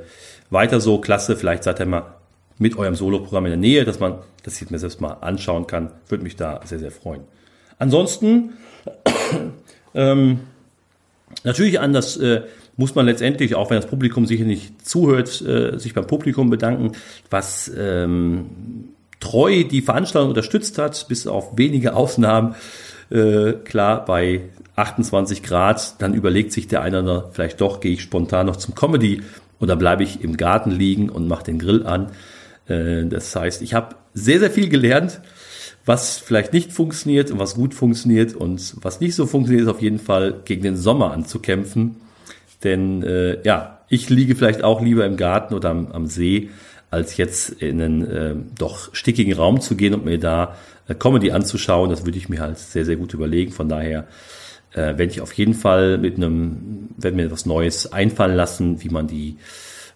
weiter 0.50 0.80
so, 0.80 1.00
klasse, 1.00 1.36
vielleicht 1.36 1.64
seid 1.64 1.80
ihr 1.80 1.86
mal 1.86 2.16
mit 2.60 2.78
eurem 2.78 2.96
Soloprogramm 2.96 3.46
in 3.46 3.52
der 3.52 3.60
Nähe, 3.60 3.86
dass 3.86 4.00
man 4.00 4.20
das 4.48 4.62
ich 4.62 4.70
mir 4.70 4.80
selbst 4.80 5.02
mal 5.02 5.18
anschauen 5.20 5.68
kann. 5.68 5.92
Würde 6.08 6.24
mich 6.24 6.38
da 6.38 6.62
sehr, 6.64 6.80
sehr 6.80 6.92
freuen. 6.92 7.22
Ansonsten, 7.80 8.54
ähm, 9.94 10.40
natürlich 11.44 11.82
an 11.82 11.92
das 11.92 12.16
äh, 12.16 12.44
muss 12.78 12.96
man 12.96 13.06
letztendlich, 13.06 13.56
auch 13.56 13.70
wenn 13.70 13.78
das 13.78 13.90
Publikum 13.90 14.26
sicher 14.26 14.46
nicht 14.46 14.88
zuhört, 14.88 15.42
äh, 15.42 15.78
sich 15.78 15.94
beim 15.94 16.08
Publikum 16.08 16.50
bedanken, 16.50 16.94
was 17.30 17.70
ähm, 17.78 18.94
treu 19.20 19.66
die 19.66 19.82
Veranstaltung 19.82 20.30
unterstützt 20.30 20.78
hat, 20.78 21.08
bis 21.10 21.28
auf 21.28 21.58
wenige 21.58 21.94
Ausnahmen. 21.94 22.56
Äh, 23.10 23.54
klar, 23.64 24.06
bei 24.06 24.42
28 24.76 25.44
Grad, 25.44 26.02
dann 26.02 26.14
überlegt 26.14 26.52
sich 26.52 26.68
der 26.68 26.82
eine 26.82 27.02
oder 27.02 27.30
vielleicht 27.32 27.62
doch 27.62 27.80
gehe 27.80 27.94
ich 27.94 28.02
spontan 28.02 28.46
noch 28.46 28.58
zum 28.58 28.76
Comedy 28.76 29.24
oder 29.60 29.76
bleibe 29.76 30.04
ich 30.04 30.24
im 30.24 30.38
Garten 30.38 30.72
liegen 30.72 31.10
und 31.10 31.28
mache 31.28 31.46
den 31.46 31.60
Grill 31.60 31.86
an. 31.86 32.12
Äh, 32.68 33.06
das 33.06 33.36
heißt, 33.36 33.62
ich 33.62 33.74
habe 33.74 33.96
sehr, 34.14 34.40
sehr 34.40 34.52
viel 34.52 34.70
gelernt, 34.70 35.22
was 35.86 36.18
vielleicht 36.18 36.54
nicht 36.54 36.74
funktioniert 36.74 37.32
und 37.32 37.40
was 37.40 37.56
gut 37.56 37.74
funktioniert 37.74 38.36
und 38.36 38.76
was 38.82 39.00
nicht 39.00 39.16
so 39.16 39.26
funktioniert, 39.26 39.64
ist 39.68 39.74
auf 39.74 39.82
jeden 39.82 40.00
Fall 40.00 40.42
gegen 40.44 40.64
den 40.64 40.76
Sommer 40.76 41.12
anzukämpfen. 41.12 41.96
Denn 42.64 43.04
äh, 43.04 43.42
ja, 43.44 43.80
ich 43.88 44.10
liege 44.10 44.36
vielleicht 44.36 44.64
auch 44.64 44.82
lieber 44.82 45.06
im 45.06 45.16
Garten 45.16 45.54
oder 45.54 45.70
am, 45.70 45.92
am 45.92 46.08
See, 46.08 46.50
als 46.90 47.18
jetzt 47.18 47.50
in 47.50 47.82
einen 47.82 48.08
äh, 48.10 48.36
doch 48.58 48.94
stickigen 48.94 49.34
Raum 49.34 49.60
zu 49.62 49.76
gehen 49.76 49.94
und 49.94 50.06
mir 50.06 50.20
da 50.20 50.56
äh, 50.88 50.96
Comedy 50.96 51.32
anzuschauen. 51.32 51.90
Das 51.90 52.06
würde 52.06 52.18
ich 52.18 52.30
mir 52.30 52.40
halt 52.40 52.58
sehr, 52.58 52.86
sehr 52.86 52.96
gut 52.96 53.14
überlegen. 53.14 53.52
Von 53.52 53.70
daher 53.70 54.08
äh, 54.72 54.98
werde 54.98 55.06
ich 55.06 55.22
auf 55.22 55.34
jeden 55.34 55.54
Fall 55.54 55.98
mit 55.98 56.18
einem, 56.18 56.90
werde 56.98 57.18
mir 57.18 57.32
was 57.32 57.46
Neues 57.46 57.92
einfallen 57.92 58.36
lassen, 58.36 58.84
wie 58.84 58.90
man 58.90 59.08
die 59.08 59.38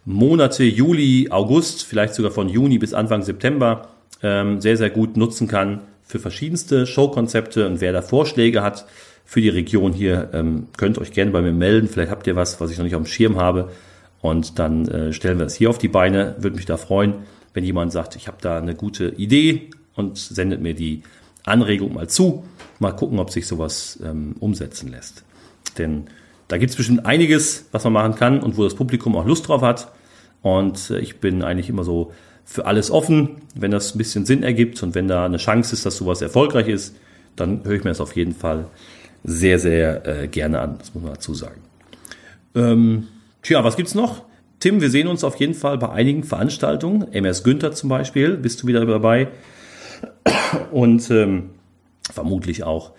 Monate 0.03 0.63
Juli, 0.63 1.27
August, 1.29 1.83
vielleicht 1.83 2.15
sogar 2.15 2.31
von 2.31 2.49
Juni 2.49 2.79
bis 2.79 2.93
Anfang 2.93 3.21
September 3.21 3.89
ähm, 4.23 4.59
sehr, 4.59 4.75
sehr 4.75 4.89
gut 4.89 5.15
nutzen 5.15 5.47
kann 5.47 5.81
für 6.03 6.19
verschiedenste 6.19 6.87
Showkonzepte. 6.87 7.67
Und 7.67 7.81
wer 7.81 7.93
da 7.93 8.01
Vorschläge 8.01 8.63
hat 8.63 8.85
für 9.25 9.41
die 9.41 9.49
Region 9.49 9.93
hier, 9.93 10.29
ähm, 10.33 10.67
könnt 10.75 10.97
euch 10.97 11.11
gerne 11.11 11.31
bei 11.31 11.41
mir 11.41 11.53
melden. 11.53 11.87
Vielleicht 11.87 12.11
habt 12.11 12.27
ihr 12.27 12.35
was, 12.35 12.59
was 12.59 12.71
ich 12.71 12.77
noch 12.77 12.83
nicht 12.83 12.95
auf 12.95 13.03
dem 13.03 13.07
Schirm 13.07 13.37
habe. 13.37 13.69
Und 14.21 14.59
dann 14.59 14.87
äh, 14.87 15.13
stellen 15.13 15.39
wir 15.39 15.45
das 15.45 15.55
hier 15.55 15.69
auf 15.69 15.77
die 15.77 15.87
Beine. 15.87 16.35
Würde 16.39 16.55
mich 16.55 16.65
da 16.65 16.77
freuen, 16.77 17.15
wenn 17.53 17.63
jemand 17.63 17.91
sagt, 17.91 18.15
ich 18.15 18.27
habe 18.27 18.37
da 18.41 18.57
eine 18.57 18.75
gute 18.75 19.09
Idee 19.09 19.69
und 19.95 20.17
sendet 20.17 20.61
mir 20.61 20.73
die 20.73 21.03
Anregung 21.43 21.93
mal 21.93 22.07
zu. 22.07 22.45
Mal 22.79 22.91
gucken, 22.91 23.19
ob 23.19 23.31
sich 23.31 23.47
sowas 23.47 23.99
ähm, 24.03 24.35
umsetzen 24.39 24.89
lässt. 24.89 25.23
Denn 25.77 26.05
da 26.47 26.57
gibt 26.57 26.71
es 26.71 26.75
bestimmt 26.75 27.05
einiges, 27.05 27.65
was 27.71 27.83
man 27.83 27.93
machen 27.93 28.15
kann 28.15 28.41
und 28.41 28.57
wo 28.57 28.63
das 28.63 28.75
Publikum 28.75 29.15
auch 29.15 29.25
Lust 29.25 29.47
drauf 29.47 29.61
hat. 29.61 29.91
Und 30.41 30.89
äh, 30.89 30.99
ich 30.99 31.19
bin 31.19 31.43
eigentlich 31.43 31.69
immer 31.69 31.83
so 31.83 32.11
für 32.45 32.65
alles 32.65 32.91
offen, 32.91 33.37
wenn 33.55 33.71
das 33.71 33.95
ein 33.95 33.97
bisschen 33.97 34.25
Sinn 34.25 34.43
ergibt 34.43 34.81
und 34.83 34.93
wenn 34.93 35.07
da 35.07 35.25
eine 35.25 35.37
Chance 35.37 35.73
ist, 35.73 35.85
dass 35.85 35.97
sowas 35.97 36.21
erfolgreich 36.21 36.67
ist, 36.67 36.95
dann 37.35 37.63
höre 37.63 37.75
ich 37.75 37.83
mir 37.83 37.91
das 37.91 38.01
auf 38.01 38.15
jeden 38.15 38.33
Fall 38.33 38.65
sehr, 39.23 39.59
sehr 39.59 40.05
äh, 40.05 40.27
gerne 40.27 40.59
an. 40.59 40.75
Das 40.79 40.93
muss 40.93 41.03
man 41.03 41.13
dazu 41.13 41.33
sagen. 41.33 41.61
Ähm, 42.55 43.07
tja, 43.41 43.63
was 43.63 43.77
gibt's 43.77 43.95
noch? 43.95 44.23
Tim, 44.59 44.79
wir 44.79 44.89
sehen 44.91 45.07
uns 45.07 45.23
auf 45.23 45.37
jeden 45.37 45.55
Fall 45.55 45.77
bei 45.77 45.89
einigen 45.89 46.23
Veranstaltungen. 46.23 47.11
MS 47.11 47.43
Günther 47.43 47.71
zum 47.71 47.89
Beispiel, 47.89 48.37
bist 48.37 48.61
du 48.61 48.67
wieder 48.67 48.85
dabei. 48.85 49.29
Und 50.71 51.09
ähm, 51.09 51.49
vermutlich 52.11 52.63
auch 52.63 52.91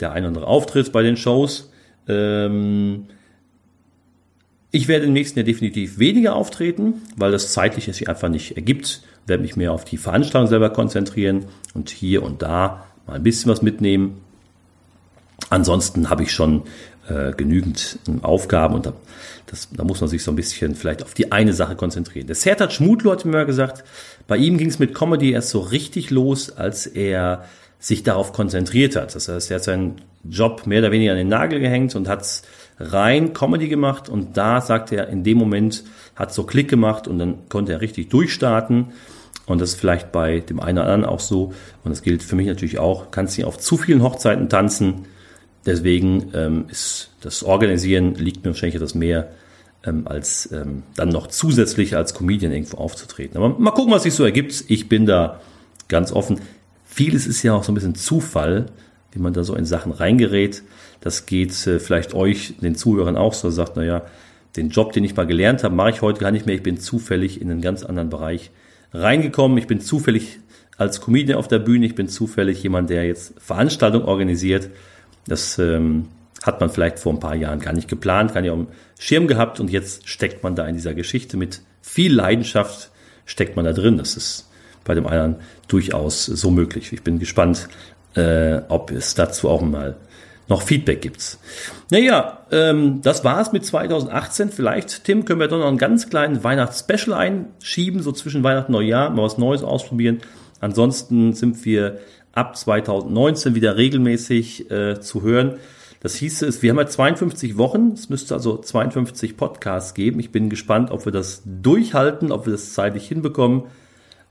der 0.00 0.12
ein 0.12 0.22
oder 0.22 0.28
andere 0.28 0.46
Auftritt 0.46 0.90
bei 0.92 1.02
den 1.02 1.16
Shows. 1.16 1.70
Ähm, 2.08 3.06
ich 4.70 4.88
werde 4.88 5.04
im 5.04 5.12
nächsten 5.12 5.38
Jahr 5.38 5.44
definitiv 5.44 5.98
weniger 5.98 6.34
auftreten, 6.34 7.02
weil 7.16 7.30
das 7.30 7.52
zeitlich 7.52 7.88
es 7.88 7.98
sich 7.98 8.08
einfach 8.08 8.30
nicht 8.30 8.56
ergibt. 8.56 9.02
Ich 9.22 9.28
werde 9.28 9.42
mich 9.42 9.54
mehr 9.54 9.72
auf 9.72 9.84
die 9.84 9.98
Veranstaltung 9.98 10.48
selber 10.48 10.70
konzentrieren 10.70 11.44
und 11.74 11.90
hier 11.90 12.22
und 12.22 12.40
da 12.40 12.86
mal 13.06 13.16
ein 13.16 13.22
bisschen 13.22 13.50
was 13.50 13.60
mitnehmen. 13.60 14.22
Ansonsten 15.52 16.08
habe 16.08 16.22
ich 16.22 16.32
schon 16.32 16.62
äh, 17.10 17.32
genügend 17.32 17.98
ähm, 18.08 18.24
Aufgaben 18.24 18.74
und 18.74 18.86
da, 18.86 18.94
das, 19.46 19.68
da 19.70 19.84
muss 19.84 20.00
man 20.00 20.08
sich 20.08 20.22
so 20.22 20.32
ein 20.32 20.36
bisschen 20.36 20.74
vielleicht 20.74 21.02
auf 21.02 21.12
die 21.12 21.30
eine 21.30 21.52
Sache 21.52 21.76
konzentrieren. 21.76 22.26
Der 22.26 22.36
Sertat 22.36 22.72
Schmutlo 22.72 23.12
hat 23.12 23.26
mir 23.26 23.44
gesagt, 23.44 23.84
bei 24.26 24.38
ihm 24.38 24.56
ging 24.56 24.68
es 24.68 24.78
mit 24.78 24.94
Comedy 24.94 25.32
erst 25.32 25.50
so 25.50 25.60
richtig 25.60 26.08
los, 26.08 26.50
als 26.50 26.86
er 26.86 27.44
sich 27.78 28.02
darauf 28.02 28.32
konzentriert 28.32 28.96
hat. 28.96 29.14
Das 29.14 29.28
heißt, 29.28 29.50
er 29.50 29.56
hat 29.56 29.64
seinen 29.64 29.96
Job 30.24 30.66
mehr 30.66 30.78
oder 30.78 30.90
weniger 30.90 31.12
an 31.12 31.18
den 31.18 31.28
Nagel 31.28 31.60
gehängt 31.60 31.94
und 31.96 32.08
hat 32.08 32.24
rein 32.80 33.34
Comedy 33.34 33.68
gemacht 33.68 34.08
und 34.08 34.38
da 34.38 34.62
sagt 34.62 34.90
er, 34.90 35.08
in 35.08 35.22
dem 35.22 35.36
Moment 35.36 35.84
hat 36.16 36.32
so 36.32 36.44
Klick 36.44 36.68
gemacht 36.70 37.08
und 37.08 37.18
dann 37.18 37.46
konnte 37.50 37.72
er 37.72 37.82
richtig 37.82 38.08
durchstarten. 38.08 38.86
Und 39.44 39.60
das 39.60 39.70
ist 39.70 39.80
vielleicht 39.80 40.12
bei 40.12 40.40
dem 40.40 40.60
einen 40.60 40.78
oder 40.78 40.86
anderen 40.86 41.04
auch 41.04 41.20
so. 41.20 41.52
Und 41.84 41.90
das 41.90 42.00
gilt 42.00 42.22
für 42.22 42.36
mich 42.36 42.46
natürlich 42.46 42.78
auch. 42.78 43.10
Kannst 43.10 43.36
nicht 43.36 43.44
auf 43.44 43.58
zu 43.58 43.76
vielen 43.76 44.02
Hochzeiten 44.02 44.48
tanzen. 44.48 45.06
Deswegen 45.66 46.32
ähm, 46.34 46.64
ist 46.68 47.10
das 47.20 47.42
Organisieren 47.42 48.14
liegt 48.16 48.44
mir 48.44 48.50
wahrscheinlich 48.50 48.76
etwas 48.76 48.94
mehr 48.94 49.30
ähm, 49.84 50.06
als 50.06 50.50
ähm, 50.52 50.82
dann 50.96 51.08
noch 51.08 51.28
zusätzlich 51.28 51.96
als 51.96 52.14
Comedian 52.14 52.52
irgendwo 52.52 52.78
aufzutreten. 52.78 53.36
Aber 53.36 53.58
mal 53.58 53.70
gucken, 53.70 53.92
was 53.92 54.04
sich 54.04 54.14
so 54.14 54.24
ergibt. 54.24 54.64
Ich 54.68 54.88
bin 54.88 55.06
da 55.06 55.40
ganz 55.88 56.12
offen. 56.12 56.40
Vieles 56.84 57.26
ist 57.26 57.42
ja 57.42 57.54
auch 57.54 57.64
so 57.64 57.72
ein 57.72 57.74
bisschen 57.74 57.94
Zufall, 57.94 58.66
wie 59.12 59.18
man 59.18 59.32
da 59.32 59.44
so 59.44 59.54
in 59.54 59.64
Sachen 59.64 59.92
reingerät. 59.92 60.62
Das 61.00 61.26
geht 61.26 61.66
äh, 61.66 61.78
vielleicht 61.78 62.14
euch, 62.14 62.54
den 62.60 62.74
Zuhörern 62.74 63.16
auch 63.16 63.34
so, 63.34 63.50
sagt, 63.50 63.76
naja, 63.76 64.02
den 64.56 64.70
Job, 64.70 64.92
den 64.92 65.04
ich 65.04 65.16
mal 65.16 65.26
gelernt 65.26 65.64
habe, 65.64 65.74
mache 65.74 65.90
ich 65.90 66.02
heute 66.02 66.20
gar 66.20 66.30
nicht 66.30 66.46
mehr. 66.46 66.54
Ich 66.54 66.62
bin 66.62 66.78
zufällig 66.78 67.40
in 67.40 67.50
einen 67.50 67.62
ganz 67.62 67.82
anderen 67.84 68.10
Bereich 68.10 68.50
reingekommen. 68.92 69.56
Ich 69.58 69.66
bin 69.66 69.80
zufällig 69.80 70.38
als 70.76 71.00
Comedian 71.00 71.38
auf 71.38 71.48
der 71.48 71.58
Bühne. 71.58 71.86
Ich 71.86 71.94
bin 71.94 72.08
zufällig 72.08 72.62
jemand, 72.62 72.90
der 72.90 73.06
jetzt 73.06 73.34
Veranstaltungen 73.38 74.04
organisiert. 74.04 74.68
Das 75.26 75.58
ähm, 75.58 76.08
hat 76.42 76.60
man 76.60 76.70
vielleicht 76.70 76.98
vor 76.98 77.12
ein 77.12 77.20
paar 77.20 77.34
Jahren 77.34 77.60
gar 77.60 77.72
nicht 77.72 77.88
geplant, 77.88 78.34
gar 78.34 78.40
nicht 78.40 78.50
auf 78.50 78.58
dem 78.58 78.68
Schirm 78.98 79.26
gehabt 79.26 79.60
und 79.60 79.70
jetzt 79.70 80.08
steckt 80.08 80.42
man 80.42 80.54
da 80.54 80.66
in 80.66 80.74
dieser 80.74 80.94
Geschichte 80.94 81.36
mit 81.36 81.62
viel 81.80 82.14
Leidenschaft 82.14 82.90
steckt 83.24 83.56
man 83.56 83.64
da 83.64 83.72
drin. 83.72 83.98
Das 83.98 84.16
ist 84.16 84.48
bei 84.84 84.94
dem 84.94 85.06
einen 85.06 85.36
durchaus 85.68 86.26
so 86.26 86.50
möglich. 86.50 86.92
Ich 86.92 87.02
bin 87.02 87.18
gespannt, 87.18 87.68
äh, 88.14 88.60
ob 88.68 88.90
es 88.90 89.14
dazu 89.14 89.48
auch 89.48 89.62
mal 89.62 89.96
noch 90.48 90.62
Feedback 90.62 91.00
gibt. 91.00 91.38
Naja, 91.90 92.38
ähm, 92.50 93.00
das 93.02 93.24
war's 93.24 93.52
mit 93.52 93.64
2018. 93.64 94.50
Vielleicht, 94.50 95.04
Tim, 95.04 95.24
können 95.24 95.40
wir 95.40 95.48
doch 95.48 95.58
noch 95.58 95.68
einen 95.68 95.78
ganz 95.78 96.10
kleinen 96.10 96.42
Weihnachtsspecial 96.42 97.16
einschieben, 97.16 98.02
so 98.02 98.12
zwischen 98.12 98.42
Weihnachten 98.42 98.74
und 98.74 98.80
Neujahr, 98.80 99.10
mal 99.10 99.22
was 99.22 99.38
Neues 99.38 99.62
ausprobieren. 99.62 100.20
Ansonsten 100.60 101.32
sind 101.32 101.64
wir 101.64 102.00
ab 102.32 102.56
2019 102.56 103.54
wieder 103.54 103.76
regelmäßig 103.76 104.70
äh, 104.70 105.00
zu 105.00 105.22
hören. 105.22 105.56
Das 106.00 106.16
hieß 106.16 106.42
es, 106.42 106.62
wir 106.62 106.70
haben 106.70 106.78
ja 106.78 106.86
52 106.86 107.58
Wochen, 107.58 107.92
es 107.92 108.08
müsste 108.08 108.34
also 108.34 108.58
52 108.58 109.36
Podcasts 109.36 109.94
geben. 109.94 110.18
Ich 110.18 110.32
bin 110.32 110.50
gespannt, 110.50 110.90
ob 110.90 111.04
wir 111.04 111.12
das 111.12 111.42
durchhalten, 111.44 112.32
ob 112.32 112.46
wir 112.46 112.52
das 112.52 112.72
zeitlich 112.72 113.06
hinbekommen. 113.06 113.64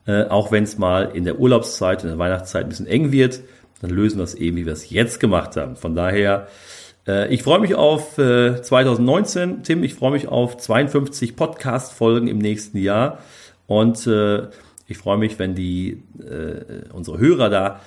Äh, 0.06 0.26
auch 0.26 0.52
wenn 0.52 0.64
es 0.64 0.78
mal 0.78 1.12
in 1.14 1.24
der 1.24 1.40
Urlaubszeit, 1.40 2.04
in 2.04 2.10
der 2.10 2.18
Weihnachtszeit 2.18 2.66
ein 2.66 2.70
bisschen 2.70 2.88
eng 2.88 3.12
wird, 3.12 3.40
dann 3.82 3.92
lösen 3.92 4.18
wir 4.18 4.24
es 4.24 4.36
eben, 4.36 4.58
wie 4.58 4.66
wir 4.66 4.74
es 4.74 4.90
jetzt 4.90 5.20
gemacht 5.20 5.56
haben. 5.56 5.76
Von 5.76 5.96
daher, 5.96 6.48
äh, 7.08 7.34
ich 7.34 7.44
freue 7.44 7.60
mich 7.60 7.76
auf 7.76 8.18
äh, 8.18 8.62
2019, 8.62 9.64
Tim, 9.64 9.84
ich 9.84 9.94
freue 9.94 10.12
mich 10.12 10.28
auf 10.28 10.58
52 10.58 11.36
Podcast-Folgen 11.36 12.28
im 12.28 12.40
nächsten 12.40 12.78
Jahr 12.78 13.20
und 13.68 14.06
äh, 14.08 14.48
ich 14.92 14.98
freue 14.98 15.18
mich, 15.18 15.40
wenn 15.40 15.56
die 15.56 16.04
äh, 16.20 16.90
unsere 16.94 17.18
Hörer 17.18 17.50
da 17.50 17.82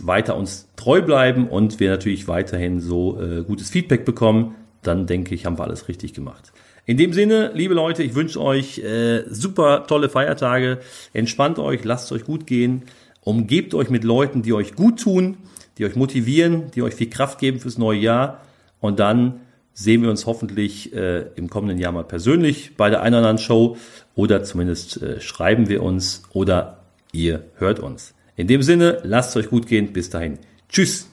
weiter 0.00 0.36
uns 0.36 0.68
treu 0.76 1.02
bleiben 1.02 1.48
und 1.48 1.80
wir 1.80 1.90
natürlich 1.90 2.28
weiterhin 2.28 2.80
so 2.80 3.20
äh, 3.20 3.42
gutes 3.42 3.70
Feedback 3.70 4.04
bekommen. 4.04 4.54
dann 4.82 5.06
denke 5.06 5.34
ich, 5.34 5.44
haben 5.44 5.58
wir 5.58 5.64
alles 5.64 5.88
richtig 5.88 6.14
gemacht. 6.14 6.52
In 6.86 6.96
dem 6.96 7.12
Sinne, 7.12 7.50
liebe 7.52 7.74
Leute, 7.74 8.02
ich 8.02 8.14
wünsche 8.14 8.40
euch 8.40 8.78
äh, 8.78 9.24
super 9.28 9.86
tolle 9.86 10.08
Feiertage. 10.08 10.78
Entspannt 11.12 11.58
euch, 11.58 11.84
lasst 11.84 12.06
es 12.06 12.12
euch 12.12 12.24
gut 12.24 12.46
gehen. 12.46 12.84
Umgebt 13.22 13.74
euch 13.74 13.90
mit 13.90 14.04
Leuten, 14.04 14.40
die 14.42 14.54
euch 14.54 14.74
gut 14.74 15.00
tun, 15.00 15.36
die 15.76 15.84
euch 15.84 15.96
motivieren, 15.96 16.70
die 16.70 16.82
euch 16.82 16.94
viel 16.94 17.10
Kraft 17.10 17.40
geben 17.40 17.60
fürs 17.60 17.76
neue 17.76 17.98
Jahr. 17.98 18.40
Und 18.80 19.00
dann 19.00 19.40
sehen 19.78 20.02
wir 20.02 20.10
uns 20.10 20.26
hoffentlich 20.26 20.92
äh, 20.92 21.26
im 21.36 21.48
kommenden 21.48 21.78
Jahr 21.78 21.92
mal 21.92 22.02
persönlich 22.02 22.76
bei 22.76 22.90
der 22.90 23.00
einen 23.00 23.14
oder 23.14 23.28
anderen 23.28 23.38
Show 23.38 23.76
oder 24.16 24.42
zumindest 24.42 25.00
äh, 25.00 25.20
schreiben 25.20 25.68
wir 25.68 25.84
uns 25.84 26.24
oder 26.32 26.80
ihr 27.12 27.44
hört 27.58 27.78
uns. 27.78 28.12
In 28.34 28.48
dem 28.48 28.62
Sinne, 28.62 29.00
lasst 29.04 29.30
es 29.30 29.44
euch 29.44 29.50
gut 29.50 29.68
gehen. 29.68 29.92
Bis 29.92 30.10
dahin. 30.10 30.38
Tschüss. 30.68 31.08